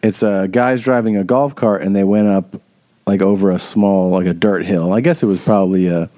[0.00, 2.60] It's uh, guys driving a golf cart and they went up
[3.06, 4.92] like over a small, like a dirt hill.
[4.92, 6.08] I guess it was probably a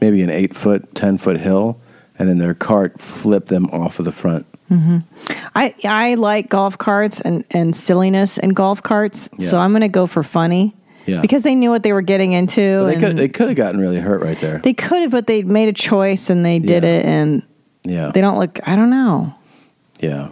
[0.00, 1.80] maybe an eight foot, ten foot hill,
[2.18, 4.46] and then their cart flipped them off of the front.
[4.68, 4.98] hmm
[5.54, 9.88] I I like golf carts and and silliness in golf carts, so I'm going to
[9.88, 10.74] go for funny.
[11.06, 11.22] Yeah.
[11.22, 12.60] Because they knew what they were getting into.
[12.60, 14.58] Well, they could they could have gotten really hurt right there.
[14.58, 17.42] they could have, but they made a choice and they did it, and
[17.84, 18.60] Yeah, they don't look.
[18.68, 19.34] I don't know.
[20.00, 20.28] yeah.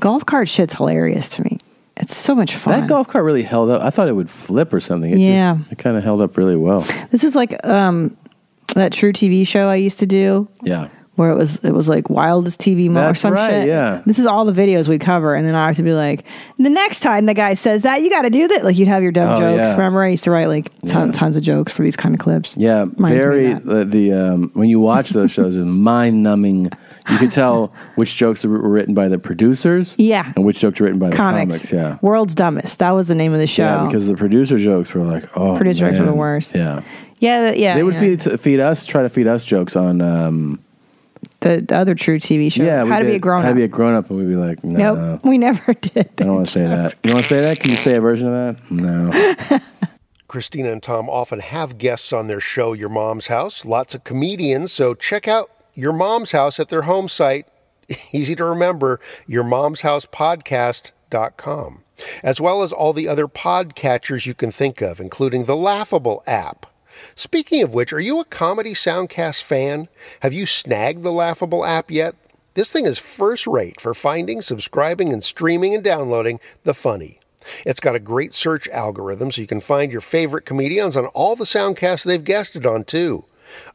[0.00, 1.58] Golf cart shit's hilarious to me.
[1.96, 2.80] It's so much fun.
[2.80, 3.82] That golf cart really held up.
[3.82, 5.12] I thought it would flip or something.
[5.12, 5.56] It Yeah.
[5.58, 6.80] just, it kind of held up really well.
[7.10, 8.16] This is like um
[8.74, 10.48] that truTV show I used to do.
[10.62, 10.88] Yeah.
[11.16, 13.68] where it was it was like wildest TV mo or That's some right, shit.
[13.68, 14.00] yeah.
[14.06, 16.24] This is all the videos we cover, and then I have to be like,
[16.58, 18.64] the next time the guy says that, you got to do that.
[18.64, 19.68] Like you'd have your dumb Oh, jokes.
[19.68, 19.72] yeah.
[19.72, 22.56] Remember, I used to write like ton, tons of jokes for these kind of clips.
[22.56, 23.64] Yeah, Reminds me of very that.
[23.66, 26.70] the, the um, when you watch those shows, it's mind numbing.
[27.10, 30.32] You can tell which jokes were written by the producers, Yeah.
[30.34, 31.56] and which jokes were written by the Comics.
[31.58, 31.72] comics.
[31.74, 32.78] Yeah, World's Dumbest.
[32.78, 33.64] That was the name of the show.
[33.64, 36.54] yeah, because the producer jokes were like, oh, Producer jokes were the worst.
[36.54, 36.82] Yeah,
[37.22, 37.76] yeah, yeah.
[37.76, 38.16] they would yeah.
[38.16, 40.00] feed feed us, try to feed us jokes on.
[40.00, 40.58] Um,
[41.38, 42.64] the, the other truTV show.
[42.64, 43.44] yeah, we How to be a grown up.
[43.44, 43.54] How up.
[43.54, 46.10] to be a grown up, and we'd be like, no, Nope, we never did.
[46.18, 46.94] I don't want to say that.
[47.04, 47.60] You want to say that?
[47.60, 48.70] Can you say a version of that?
[48.70, 49.60] No.
[50.28, 53.64] Christina and Tom often have guests on their show, Your Mom's House.
[53.64, 57.46] Lots of comedians, so check out Your Mom's House at their home site.
[58.12, 58.98] Easy to remember,
[59.28, 61.84] yourmomshousepodcast.com,
[62.24, 66.66] as well as all the other podcatchers you can think of, including the Laughable app.
[67.14, 69.88] Speaking of which, are you a Comedy Soundcast fan?
[70.20, 72.14] Have you snagged the Laughable app yet?
[72.54, 77.18] This thing is first rate for finding, subscribing, and streaming and downloading the funny.
[77.64, 81.34] It's got a great search algorithm so you can find your favorite comedians on all
[81.34, 83.24] the soundcasts they've guested on, too.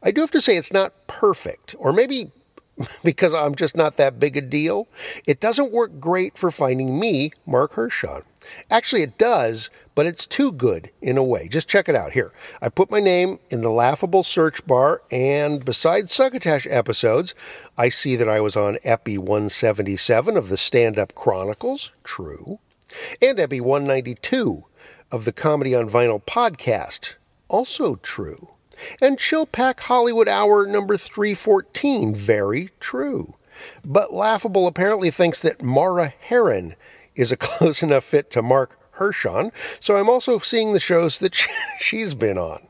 [0.02, 2.30] I do have to say it's not perfect, or maybe
[3.04, 4.88] because I'm just not that big a deal,
[5.26, 8.22] it doesn't work great for finding me, Mark Hershon.
[8.70, 11.48] Actually, it does, but it's too good in a way.
[11.48, 12.12] Just check it out.
[12.12, 12.32] Here,
[12.62, 17.34] I put my name in the laughable search bar, and besides Succotash episodes,
[17.76, 21.92] I see that I was on Epi 177 of the Stand Up Chronicles.
[22.04, 22.60] True.
[23.20, 24.64] And Epi 192
[25.10, 27.14] of the Comedy on Vinyl podcast.
[27.48, 28.48] Also true.
[29.00, 32.14] And Chill Pack Hollywood Hour number 314.
[32.14, 33.34] Very true.
[33.84, 36.76] But Laughable apparently thinks that Mara Heron
[37.18, 41.34] is a close enough fit to Mark Hershon, so I'm also seeing the shows that
[41.78, 42.66] she's been on.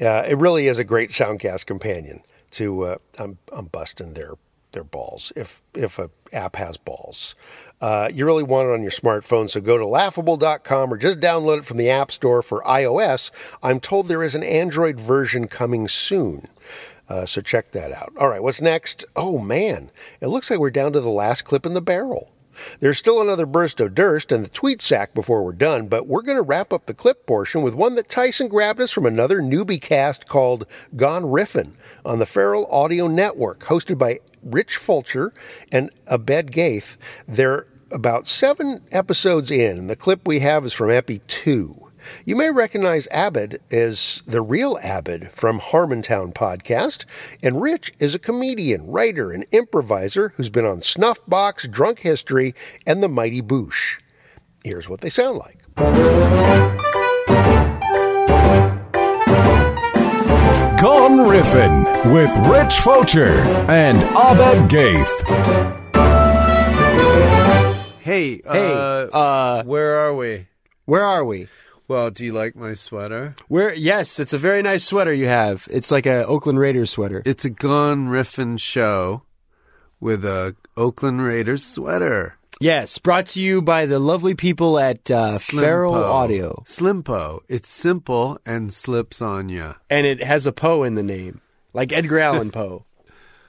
[0.00, 2.22] Uh, it really is a great Soundcast companion.
[2.52, 4.34] To uh, I'm I'm busting their
[4.72, 7.34] their balls if if a app has balls.
[7.80, 11.58] Uh, you really want it on your smartphone, so go to laughable.com or just download
[11.58, 13.32] it from the App Store for iOS.
[13.60, 16.46] I'm told there is an Android version coming soon.
[17.08, 18.12] Uh, so check that out.
[18.18, 19.04] All right, what's next?
[19.16, 19.90] Oh man,
[20.20, 22.30] it looks like we're down to the last clip in the barrel.
[22.80, 26.22] There's still another burst of Durst and the tweet sack before we're done, but we're
[26.22, 29.40] going to wrap up the clip portion with one that Tyson grabbed us from another
[29.40, 35.32] newbie cast called Gone Riffin' on the Feral Audio Network, hosted by Rich Fulcher
[35.70, 36.96] and Abed Gheith.
[37.28, 41.81] They're about seven episodes in, and the clip we have is from Epi 2.
[42.24, 47.04] You may recognize Abed as the real Abed from Harmontown podcast,
[47.42, 52.54] and Rich is a comedian, writer, and improviser who's been on Snuffbox, Drunk History,
[52.86, 53.98] and The Mighty Boosh.
[54.64, 55.58] Here's what they sound like.
[60.80, 63.38] Gone Riffin' with Rich Fulcher
[63.70, 65.78] and Abed Gheith.
[68.00, 70.48] Hey, Hey, uh, uh, where are we?
[70.86, 71.46] Where are we?
[71.92, 73.36] Well, do you like my sweater?
[73.48, 73.74] Where?
[73.74, 75.68] Yes, it's a very nice sweater you have.
[75.70, 77.22] It's like a Oakland Raiders sweater.
[77.26, 79.24] It's a Gone Riffin' show
[80.00, 82.38] with a Oakland Raiders sweater.
[82.60, 87.40] Yes, brought to you by the lovely people at uh, Feral Audio, Slimpo.
[87.46, 89.74] It's simple and slips on you.
[89.90, 91.42] and it has a Poe in the name,
[91.74, 92.86] like Edgar Allan Poe.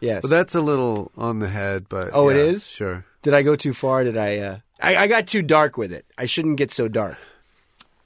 [0.02, 0.22] Yes.
[0.24, 2.68] Well, that's a little on the head, but oh, it yeah, is.
[2.68, 3.06] Sure.
[3.22, 4.04] Did I go too far?
[4.04, 4.38] Did I?
[4.40, 6.06] Uh, I, I got too dark with it.
[6.18, 7.18] I shouldn't get so dark.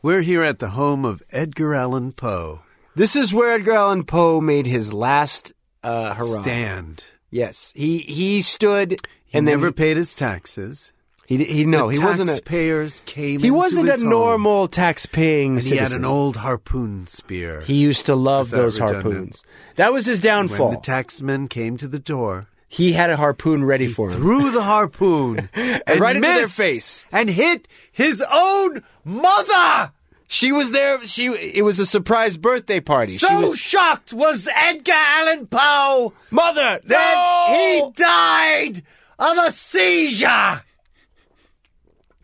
[0.02, 2.62] We're here at the home of Edgar Allan Poe.
[2.96, 6.42] This is where Edgar Allan Poe made his last uh, hurrah.
[6.42, 7.06] Stand.
[7.30, 10.92] Yes, he he stood He and never then paid his taxes.
[11.26, 13.42] he he no The he wasn't a taxpayers came.
[13.42, 17.62] he into wasn't a his home, normal tax-paying And he had an old harpoon spear.
[17.62, 19.04] He used to love Was that those redundant?
[19.04, 19.44] harpoons.
[19.76, 20.70] That was his downfall.
[20.70, 24.20] When the taxmen came to the door, he had a harpoon ready for him.
[24.20, 27.06] threw the harpoon and, right into their face.
[27.12, 29.92] and hit his own mother.
[30.28, 31.06] She was there.
[31.06, 33.18] She it was a surprise birthday party.
[33.18, 37.56] So she was, shocked was Edgar Allan Poe mother that no!
[37.56, 38.84] he died
[39.18, 40.64] of a seizure.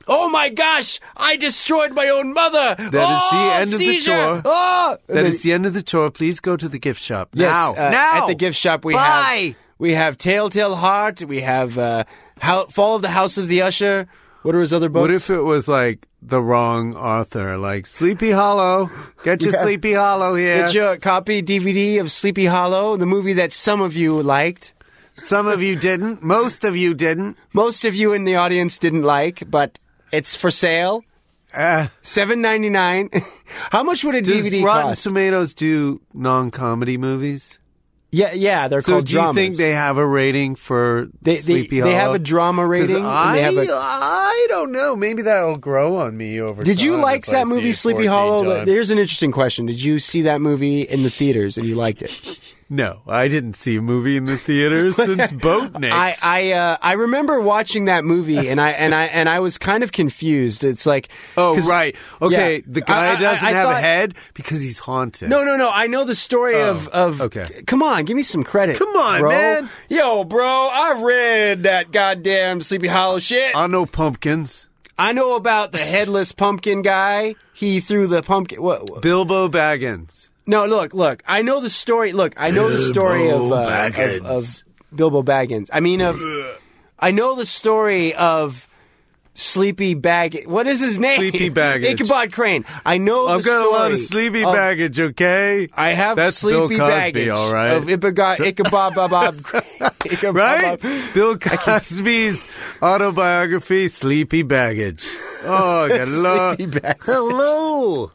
[0.05, 0.99] Oh my gosh!
[1.15, 2.75] I destroyed my own mother.
[2.77, 4.11] That is oh, the end of the seizure!
[4.11, 4.41] tour.
[4.43, 4.97] Oh!
[5.07, 6.11] That is the end of the tour.
[6.11, 7.71] Please go to the gift shop Yes, now.
[7.71, 8.99] uh, now at the gift shop we Buy.
[8.99, 11.23] have we have Telltale Heart.
[11.23, 12.05] We have uh,
[12.39, 14.07] How, Fall of the House of the Usher.
[14.43, 15.01] What are his other books?
[15.01, 18.89] What if it was like the wrong author, like Sleepy Hollow?
[19.25, 19.61] Get your Yeah.
[19.61, 20.55] Sleepy Hollow here.
[20.67, 24.73] Get your copy DVD of Sleepy Hollow, the movie that some of you liked.
[25.17, 26.23] Some of you didn't.
[26.23, 27.35] Most of you didn't.
[27.51, 29.79] Most of you in the audience didn't like, but
[30.13, 31.03] it's for sale.
[31.53, 33.09] Uh, Seven ninety nine.
[33.71, 35.03] How much would a does DVD Rotten cost?
[35.03, 37.59] Tomatoes do non-comedy movies?
[38.15, 41.41] Yeah, yeah, they're so called do you think they have a rating for They- they-
[41.41, 41.95] Sleepy they Hollow?
[41.95, 44.95] have a drama rating, and I, they have a- I don't know.
[44.95, 46.65] Maybe that'll grow on me over time.
[46.65, 48.55] Did you time like if I that see movie, it Sleepy 14 Hollow?
[48.57, 48.69] times.
[48.69, 49.65] Here's an interesting question.
[49.65, 52.52] Did you see that movie in the theaters and you liked it?
[52.69, 55.91] No, I didn't see a movie in the theaters since Boatniks.
[55.91, 59.57] I I uh, I remember watching that movie and I and I and I was
[59.57, 60.63] kind of confused.
[60.63, 62.55] It's like oh right, okay.
[62.57, 65.29] yeah, the guy I- doesn't I have a head because he's haunted.
[65.29, 65.69] No, no, no.
[65.71, 67.21] I know the story Oh, of of.
[67.21, 67.63] okay.
[67.67, 68.77] Come on, give me some credit.
[68.77, 69.29] Come on, bro.
[69.29, 69.69] man.
[69.89, 73.55] Yo, bro, I read that goddamn Sleepy Hollow shit.
[73.55, 74.67] I know pumpkins.
[74.97, 77.35] I know about the headless pumpkin guy.
[77.53, 78.61] He threw the pumpkin.
[78.61, 78.89] What?
[78.89, 80.29] what- Bilbo Baggins.
[80.45, 81.23] No, look, look.
[81.27, 82.11] I know the story.
[82.13, 84.63] Look, I know the story of, uh, of of
[84.95, 85.69] Bilbo Baggins.
[85.71, 86.19] I mean, of
[86.99, 88.67] I know the story of
[89.35, 90.43] Sleepy Bag.
[90.45, 91.17] What is his name?
[91.19, 91.99] Sleepy Baggage.
[92.01, 92.65] Ichabod Crane.
[92.85, 93.27] I know.
[93.27, 95.69] I've the got a lot of sleepy of- baggage, okay?
[95.73, 97.71] I have That's sleepy Bill Cosby, baggage all right.
[97.71, 99.09] of Ichabod Ichabod Bob
[100.05, 100.79] Ichabod right?
[100.81, 102.47] Bob- Bill Cosby's
[102.81, 105.07] autobiography, Sleepy Baggage.
[105.45, 106.57] Oh, I got a lot.
[106.57, 106.97] Baggage.
[107.03, 108.11] Hello.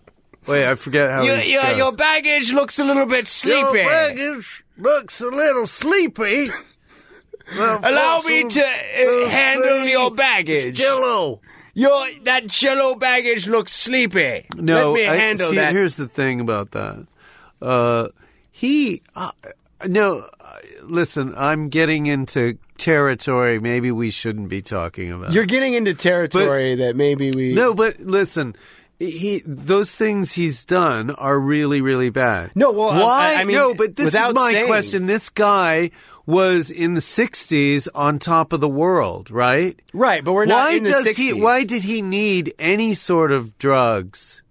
[0.48, 3.58] Wait, I forget how Your, your, your baggage looks a little bit sleepy.
[3.58, 6.50] Your baggage looks a little sleepy.
[7.56, 10.76] Well, Allow me to uh, handle your baggage.
[10.76, 11.40] Jello.
[11.74, 14.46] Your that Jello baggage looks sleepy.
[14.56, 15.72] No, Let me I- handle see, that.
[15.72, 17.06] Here's the thing about that.
[17.60, 18.08] Uh,
[18.50, 19.30] he, uh,
[19.86, 25.32] no, uh, listen, I'm getting into territory maybe we shouldn't be talking about.
[25.32, 27.52] You're getting into territory that maybe we.
[27.52, 28.56] no, but listen.
[29.00, 32.50] He those things he's done are really really bad.
[32.56, 33.34] No, well, why?
[33.36, 35.06] I mean, no, but this is my saying- question.
[35.06, 35.90] This guy
[36.26, 39.80] was in the '60s on top of the world, right?
[39.94, 41.14] Right, but we're not why in the does 60s.
[41.16, 41.32] he?
[41.32, 44.42] Why did he need any sort of drugs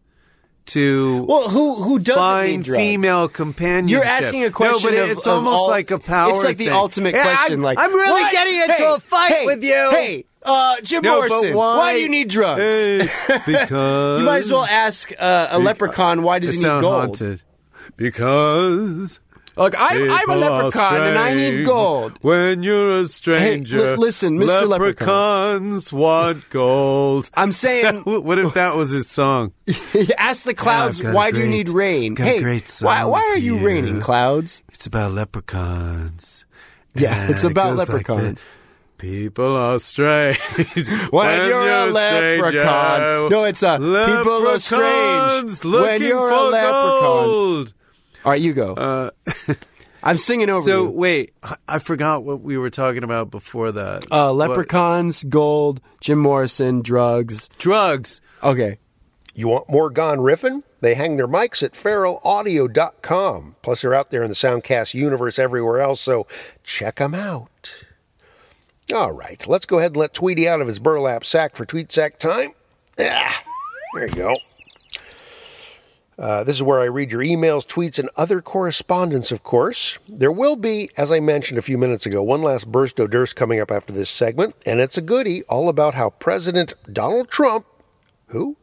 [0.68, 1.24] to?
[1.28, 3.91] Well, who who doesn't find female companionship?
[3.91, 6.32] You're asking a question No, but of- it's of almost all- like a power.
[6.32, 7.56] It's like the ultimate Yeah, question.
[7.56, 8.32] I'm, like I'm really what?
[8.32, 9.89] getting into Hey, a fight hey, with you.
[9.91, 12.60] Hey, uh, Jim No, Morrison, why- do you need drugs?
[12.62, 13.00] Hey,
[13.46, 16.84] because you might as well ask uh, a leprechaun why does he need gold.
[16.84, 17.44] haunted.
[17.96, 19.20] Because
[19.56, 22.20] Look, I'm, I'm a leprechaun and I need gold.
[22.22, 24.68] When you're a stranger, li- listen, Mr.
[24.68, 24.70] Leprechaun.
[24.70, 27.32] leprechauns want gold.
[27.34, 29.54] I'm saying, what if that was his song?
[30.20, 32.16] ask the clouds Yeah, I've got a why do you need rain?
[32.16, 33.66] hey, great why song why are you you.
[33.66, 34.62] raining, clouds?
[34.70, 36.46] It's about leprechauns.
[36.94, 38.22] Yeah, it's about like leprechauns.
[38.36, 38.44] this.
[38.98, 40.38] People are strange.
[41.12, 43.30] When, you're, a leprechaun.
[43.30, 45.64] No, it's a people are strange.
[45.64, 47.02] When you're a leprechaun.
[47.02, 47.74] gold.
[48.26, 48.74] All right, you go.
[48.74, 49.12] Uh,
[50.04, 50.89] I'm singing over so you.
[50.91, 54.06] wait, I- I forgot what we were talking about before that.
[54.12, 57.50] Uh, What- leprechauns, gold, Jim Morrison, drugs.
[57.60, 58.20] drugs.
[58.43, 58.80] Okay.
[59.36, 60.64] You want more Gone Riffin'?
[60.82, 63.56] They hang their mics at feralaudio.com.
[63.62, 66.26] Plus, they're out there in the Soundcast universe everywhere else, so
[66.64, 67.84] check them out.
[68.94, 71.92] All right, let's go ahead and let Tweety out of his burlap sack for tweet
[71.92, 72.52] sack time.
[72.98, 73.44] Ah,
[73.94, 74.36] there you go.
[76.18, 80.00] Uh, this is where I read your emails, tweets, and other correspondence, of course.
[80.08, 83.36] There will be, as I mentioned a few minutes ago, one last burst of durst
[83.36, 87.66] coming up after this segment, and it's a goodie all about how President Donald Trump,
[88.28, 88.56] who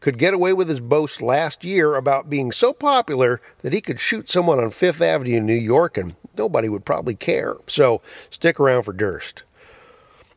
[0.00, 3.98] could get away with his boast last year about being so popular that he could
[3.98, 7.56] shoot someone on Fifth Avenue in New York and nobody would probably care.
[7.66, 8.00] So
[8.30, 9.42] stick around for Durst.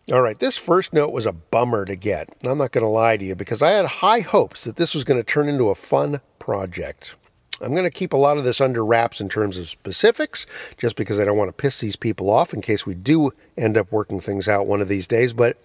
[0.10, 2.30] All right, this first note was a bummer to get.
[2.46, 5.04] I'm not going to lie to you because I had high hopes that this was
[5.04, 7.18] going to turn into a fun project.
[7.60, 10.48] I'm going to keep a lot of this under wraps in terms of specifics,
[10.78, 13.76] just because I don't want to piss these people off in case we do end
[13.76, 15.58] up working things out one of these days, but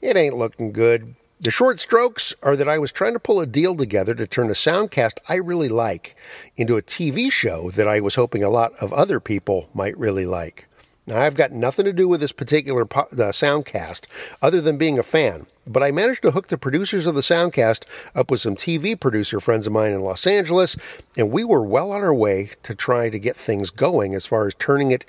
[0.00, 1.14] it ain't looking good.
[1.38, 4.48] The short strokes are that I was trying to pull a deal together to turn
[4.48, 6.16] a soundcast I really like
[6.56, 10.24] into a TV show that I was hoping a lot of other people might really
[10.24, 10.68] like.
[11.06, 14.06] Now, I've got nothing to do with this particular po- soundcast
[14.40, 17.84] other than being a fan, but I managed to hook the producers of the soundcast
[18.14, 20.76] up with some TV producer friends of mine in Los Angeles,
[21.16, 24.46] and we were well on our way to try to get things going as far
[24.46, 25.04] as turning it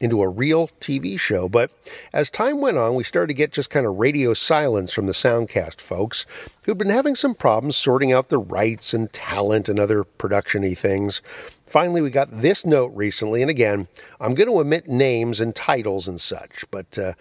[0.00, 1.48] into a real TV show.
[1.48, 1.70] But
[2.12, 5.12] as time went on, we started to get just kind of radio silence from the
[5.12, 6.24] Soundcast folks
[6.64, 10.74] who'd been having some problems sorting out the rights and talent and other production y
[10.74, 11.20] things.
[11.66, 13.86] Finally, we got this note recently, and again,
[14.18, 17.12] I'm going to omit names and titles and such, but uh,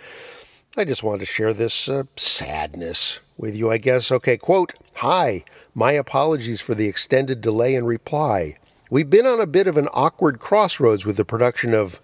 [0.75, 4.11] I just wanted to share this uh, sadness with you, I guess.
[4.11, 5.43] Okay, quote Hi,
[5.75, 8.57] my apologies for the extended delay in reply.
[8.89, 12.01] We've been on a bit of an awkward crossroads with the production of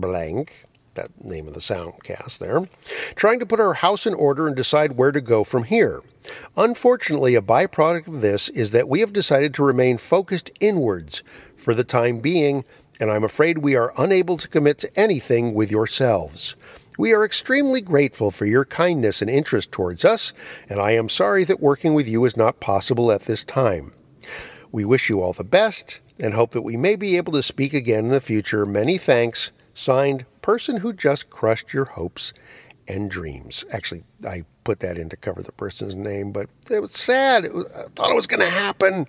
[0.00, 2.68] blank, that name of the soundcast there,
[3.14, 6.02] trying to put our house in order and decide where to go from here.
[6.56, 11.22] Unfortunately, a byproduct of this is that we have decided to remain focused inwards
[11.56, 12.64] for the time being,
[13.00, 16.56] and I'm afraid we are unable to commit to anything with yourselves.
[16.96, 20.32] We are extremely grateful for your kindness and interest towards us,
[20.68, 23.92] and I am sorry that working with you is not possible at this time.
[24.70, 27.74] We wish you all the best and hope that we may be able to speak
[27.74, 28.64] again in the future.
[28.64, 29.50] Many thanks.
[29.74, 32.32] Signed, person who just crushed your hopes
[32.86, 33.64] and dreams.
[33.72, 37.44] Actually, I put that in to cover the person's name, but it was sad.
[37.44, 39.06] It was, I thought it was going to happen.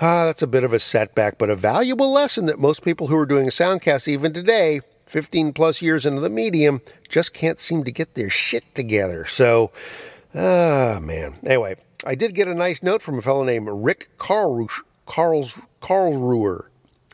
[0.00, 3.16] Ah, that's a bit of a setback, but a valuable lesson that most people who
[3.16, 7.92] are doing soundcasts even today, 15 plus years into the medium, just can't seem to
[7.92, 9.24] get their shit together.
[9.26, 9.70] So,
[10.34, 11.36] ah, man.
[11.46, 16.66] Anyway, I did get a nice note from a fellow named Rick Carls, Carls, Carlsruher.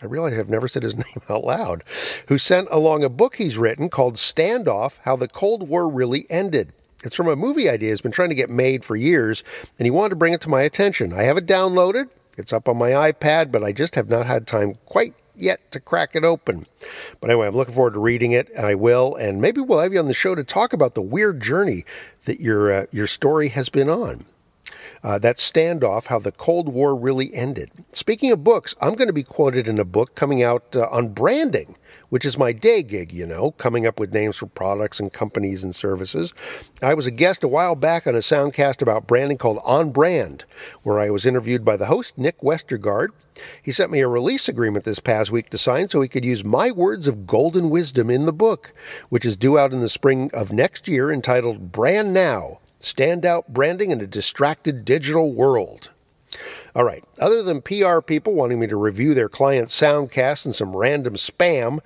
[0.02, 1.84] I realize I've never said his name out loud,
[2.28, 6.72] who sent along a book he's written called Standoff How the Cold War Really Ended.
[7.02, 9.42] It's from a movie idea he's been trying to get made for years,
[9.78, 11.12] and he wanted to bring it to my attention.
[11.12, 12.10] I have it downloaded.
[12.36, 15.80] It's up on my iPad, but I just have not had time quite yet to
[15.80, 16.66] crack it open.
[17.20, 18.48] But anyway, I'm looking forward to reading it.
[18.58, 21.40] I will, and maybe we'll have you on the show to talk about the weird
[21.40, 21.84] journey
[22.24, 24.26] that your uh, your story has been on.
[25.02, 27.70] Uh, that standoff, how the Cold War really ended.
[27.92, 31.08] Speaking of books, I'm going to be quoted in a book coming out uh, on
[31.08, 31.76] branding,
[32.10, 35.64] which is my day gig, you know, coming up with names for products and companies
[35.64, 36.34] and services.
[36.82, 40.44] I was a guest a while back on a soundcast about branding called On Brand,
[40.82, 43.08] where I was interviewed by the host, Nick Westergaard.
[43.62, 46.44] He sent me a release agreement this past week to sign so he could use
[46.44, 48.74] my words of golden wisdom in the book,
[49.08, 53.90] which is due out in the spring of next year entitled Brand Now Standout Branding
[53.90, 55.90] in a Distracted Digital World.
[56.74, 60.76] All right, other than PR people wanting me to review their client soundcast and some
[60.76, 61.80] random spam,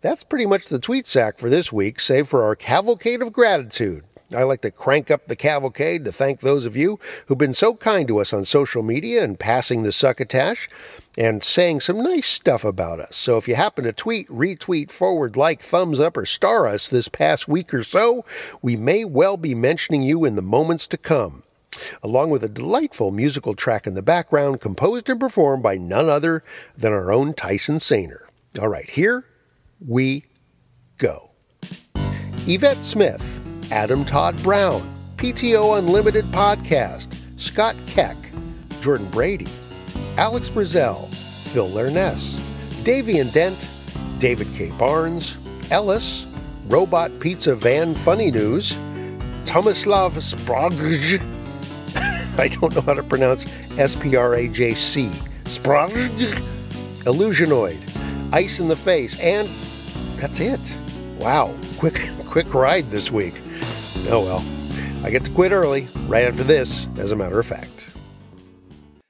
[0.00, 4.04] that's pretty much the tweet sack for this week, save for our cavalcade of gratitude.
[4.34, 7.74] I like to crank up the cavalcade to thank those of you who've been so
[7.74, 10.68] kind to us on social media and passing the succotash
[11.16, 13.16] and saying some nice stuff about us.
[13.16, 17.08] So if you happen to tweet, retweet, forward, like, thumbs up, or star us this
[17.08, 18.24] past week or so,
[18.60, 21.42] we may well be mentioning you in the moments to come.
[22.02, 26.44] Along with a delightful musical track in the background, composed and performed by none other
[26.76, 28.22] than our own Tyson Sainer.
[28.60, 29.24] All right, here
[29.86, 30.24] we
[30.98, 31.30] go.
[32.46, 33.40] Yvette Smith,
[33.70, 38.16] Adam Todd Brown, PTO Unlimited Podcast, Scott Keck,
[38.80, 39.46] Jordan Brady,
[40.16, 41.12] Alex Brazell,
[41.52, 42.38] Phil Lerness,
[42.82, 43.68] Davian Dent,
[44.18, 44.70] David K.
[44.70, 45.36] Barnes,
[45.70, 46.26] Ellis,
[46.66, 48.74] Robot Pizza Van Funny News,
[49.44, 51.20] Tomislav Spragj,
[52.38, 53.46] I don't know how to pronounce
[53.76, 55.10] S P R A J C,
[55.44, 56.42] Spragj,
[57.04, 57.78] Illusionoid,
[58.32, 59.48] Ice in the Face, and
[60.16, 60.76] that's it.
[61.18, 63.34] Wow, quick, quick ride this week.
[64.06, 64.44] Oh well,
[65.04, 67.90] I get to quit early, right after this, as a matter of fact.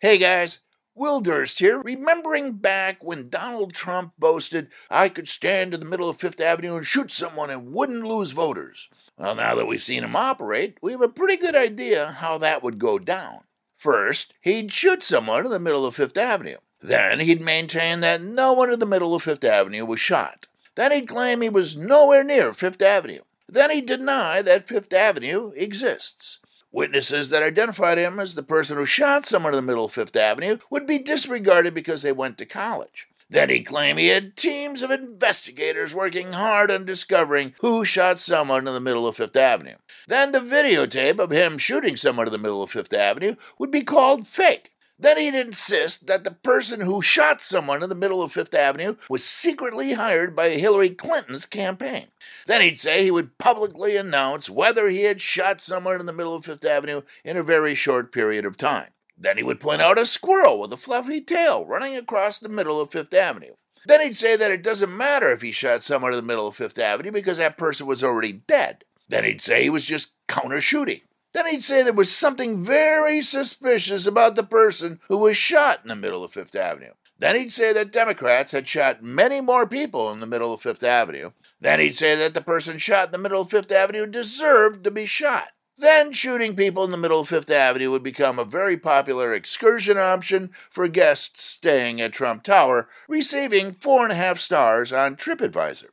[0.01, 0.63] Hey guys,
[0.95, 6.09] Will Durst here, remembering back when Donald Trump boasted I could stand in the middle
[6.09, 8.89] of Fifth Avenue and shoot someone and wouldn't lose voters.
[9.17, 12.63] Well, now that we've seen him operate, we have a pretty good idea how that
[12.63, 13.41] would go down.
[13.77, 16.59] First, he'd shoot someone in the middle of Fifth Avenue.
[16.81, 20.49] Then he'd maintain that no one in the middle of Fifth Avenue was shot.
[20.75, 23.23] Then he'd claim he was nowhere near Fifth Avenue.
[23.49, 26.41] Then he'd deny that Fifth Avenue exists.
[26.71, 30.15] Witnesses that identified him as the person who shot someone in the middle of Fifth
[30.17, 33.09] Avenue would be disregarded because they went to college.
[33.31, 38.67] Then he'd claim he had teams of investigators working hard on discovering who shot someone
[38.67, 39.77] in the middle of Fifth Avenue.
[40.07, 43.83] Then the videotape of him shooting someone in the middle of Fifth Avenue would be
[43.83, 44.73] called fake.
[45.01, 48.97] Then he'd insist that the person who shot someone in the middle of Fifth Avenue
[49.09, 52.09] was secretly hired by Hillary Clinton's campaign.
[52.47, 56.35] Then he'd say he would publicly announce whether he had shot someone in the middle
[56.35, 58.89] of Fifth Avenue in a very short period of time.
[59.17, 62.81] Then he would point out a squirrel with a fluffy tail running across the middle
[62.81, 63.55] of Fifth Avenue.
[63.87, 66.57] Then he'd say that it doesn't matter if he shot someone in the middle of
[66.57, 68.85] Fifth Avenue because that person was already dead.
[69.09, 71.01] Then he'd say he was just counter shooting.
[71.33, 75.89] Then he'd say there was something very suspicious about the person who was shot in
[75.89, 76.93] the middle of Fifth Avenue.
[77.19, 80.83] Then he'd say that Democrats had shot many more people in the middle of Fifth
[80.83, 81.33] Avenue.
[81.61, 84.91] Then he'd say that the person shot in the middle of Fifth Avenue deserved to
[84.91, 85.49] be shot.
[85.77, 89.97] Then shooting people in the middle of Fifth Avenue would become a very popular excursion
[89.97, 95.91] option for guests staying at Trump Tower, receiving four and a half stars on TripAdvisor.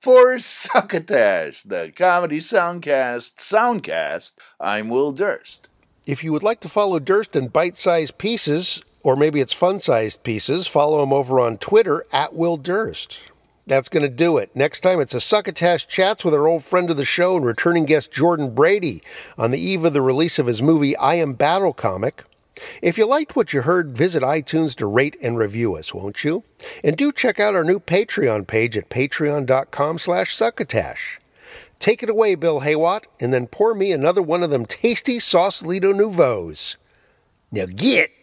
[0.00, 5.68] For Succotash, the comedy soundcast soundcast, I'm Will Durst.
[6.06, 9.80] If you would like to follow Durst in bite sized pieces, or maybe it's fun
[9.80, 13.20] sized pieces, follow him over on Twitter at Will Durst.
[13.66, 14.54] That's going to do it.
[14.54, 17.84] Next time, it's a Succotash Chats with our old friend of the show and returning
[17.84, 19.02] guest Jordan Brady
[19.36, 22.22] on the eve of the release of his movie I Am Battle comic.
[22.82, 26.44] If you liked what you heard, visit iTunes to rate and review us, won't you?
[26.82, 31.20] And do check out our new Patreon page at patreon.com slash succotash.
[31.78, 35.92] Take it away, Bill Haywatt, and then pour me another one of them tasty Sausalito
[35.92, 36.76] Nouveaux.
[37.52, 38.15] Now get!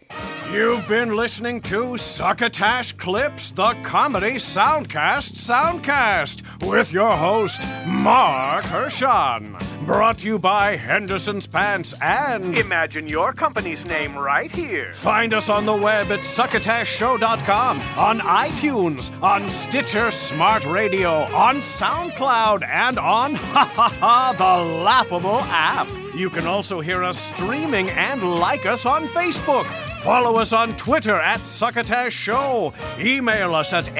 [0.52, 9.56] You've been listening to Succotash Clips, the comedy soundcast soundcast, with your host, Marc Hershon.
[9.84, 14.92] Brought to you by Henderson's Pants and Imagine your company's name right here.
[14.92, 22.64] Find us on the web at succotashshow.com, on iTunes, on Stitcher Smart Radio, on SoundCloud,
[22.66, 25.88] and on Ha Ha Ha, the laughable app.
[26.16, 29.66] You can also hear us streaming and like us on Facebook.
[30.04, 32.74] Follow us on Twitter at Succotash Show.
[33.00, 33.90] Email us at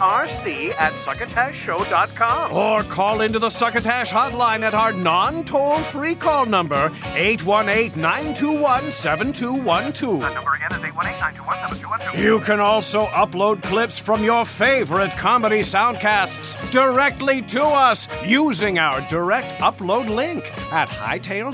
[0.00, 2.52] marc at succotashshow.com.
[2.52, 8.90] Or call into the Succotash hotline at our non toll free call number, 818 921
[8.90, 10.20] 7212.
[10.20, 12.24] That number again is 818 921 7212.
[12.24, 19.06] You can also upload clips from your favorite comedy soundcasts directly to us using our
[19.08, 20.88] direct upload link at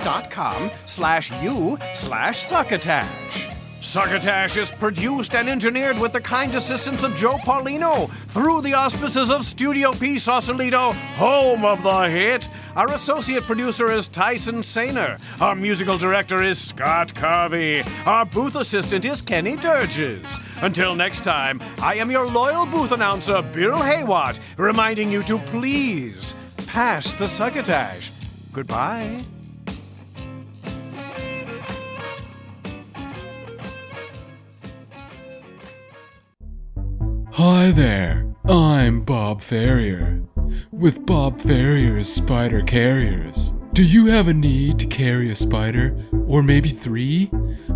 [0.01, 3.49] hightail.com slash u slash succotash.
[3.83, 9.31] Succotash is produced and engineered with the kind assistance of Joe Paulino through the auspices
[9.31, 12.47] of Studio P Sausalito, home of the hit.
[12.77, 15.19] Our associate producer is Tyson Sainer.
[15.41, 17.83] Our musical director is Scott Carvey.
[18.07, 20.39] Our booth assistant is Kenny Durges.
[20.61, 26.35] Until next time, I am your loyal booth announcer, Bill Haywatt, reminding you to please
[26.67, 28.13] pass the succotash.
[28.53, 29.25] Goodbye.
[37.43, 40.23] Hi there, I'm Bob Ferrier
[40.73, 43.55] with Bob Ferrier's Spider Carriers.
[43.73, 45.97] Do you have a need to carry a spider?
[46.27, 47.31] Or maybe three?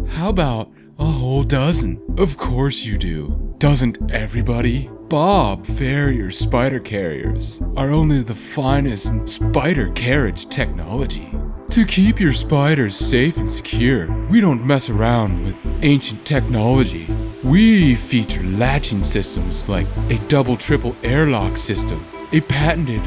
[0.06, 1.98] How about a whole dozen?
[2.18, 3.54] Of course you do.
[3.56, 4.90] Doesn't everybody?
[5.08, 11.32] Bob Ferrier's Spider Carriers are only the finest in spider carriage technology.
[11.70, 17.08] To keep your spiders safe and secure, we don't mess around with ancient technology.
[17.44, 22.02] We feature latching systems like a double triple airlock system,
[22.32, 23.02] a patented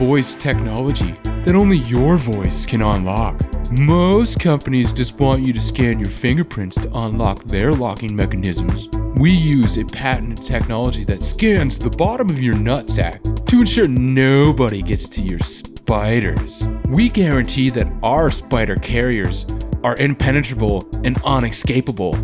[0.00, 3.38] voice technology that only your voice can unlock.
[3.70, 8.88] Most companies just want you to scan your fingerprints to unlock their locking mechanisms.
[9.14, 14.80] We use a patented technology that scans the bottom of your nutsack to ensure nobody
[14.80, 16.66] gets to your spiders.
[16.88, 19.44] We guarantee that our spider carriers
[19.84, 22.14] are impenetrable and unescapable.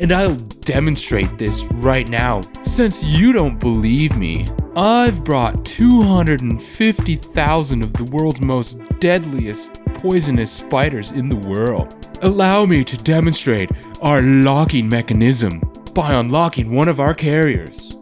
[0.00, 2.42] And I'll demonstrate this right now.
[2.62, 4.46] Since you don't believe me,
[4.76, 12.08] I've brought 250,000 of the world's most deadliest poisonous spiders in the world.
[12.22, 13.70] Allow me to demonstrate
[14.00, 15.60] our locking mechanism
[15.94, 17.96] by unlocking one of our carriers.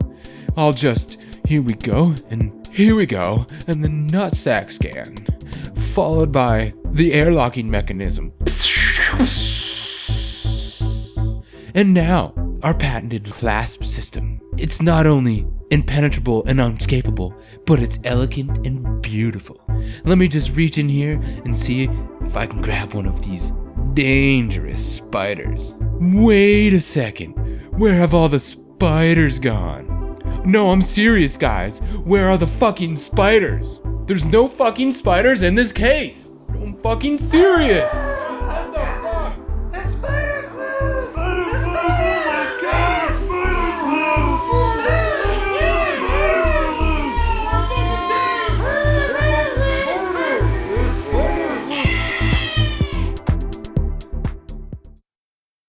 [0.56, 5.16] I'll just, here we go, and here we go, and the nutsack scan,
[5.94, 8.32] followed by the air locking mechanism.
[11.78, 12.34] And now,
[12.64, 14.40] our patented clasp system.
[14.56, 17.32] It's not only impenetrable and unescapable,
[17.66, 19.60] but it's elegant and beautiful.
[20.04, 21.88] Let me just reach in here and see
[22.22, 23.52] if I can grab one of these
[23.94, 25.76] dangerous spiders.
[26.00, 27.34] Wait a second.
[27.78, 30.20] Where have all the spiders gone?
[30.44, 31.78] No, I'm serious, guys.
[32.02, 33.82] Where are the fucking spiders?
[34.06, 36.28] There's no fucking spiders in this case.
[36.48, 37.88] I'm fucking serious.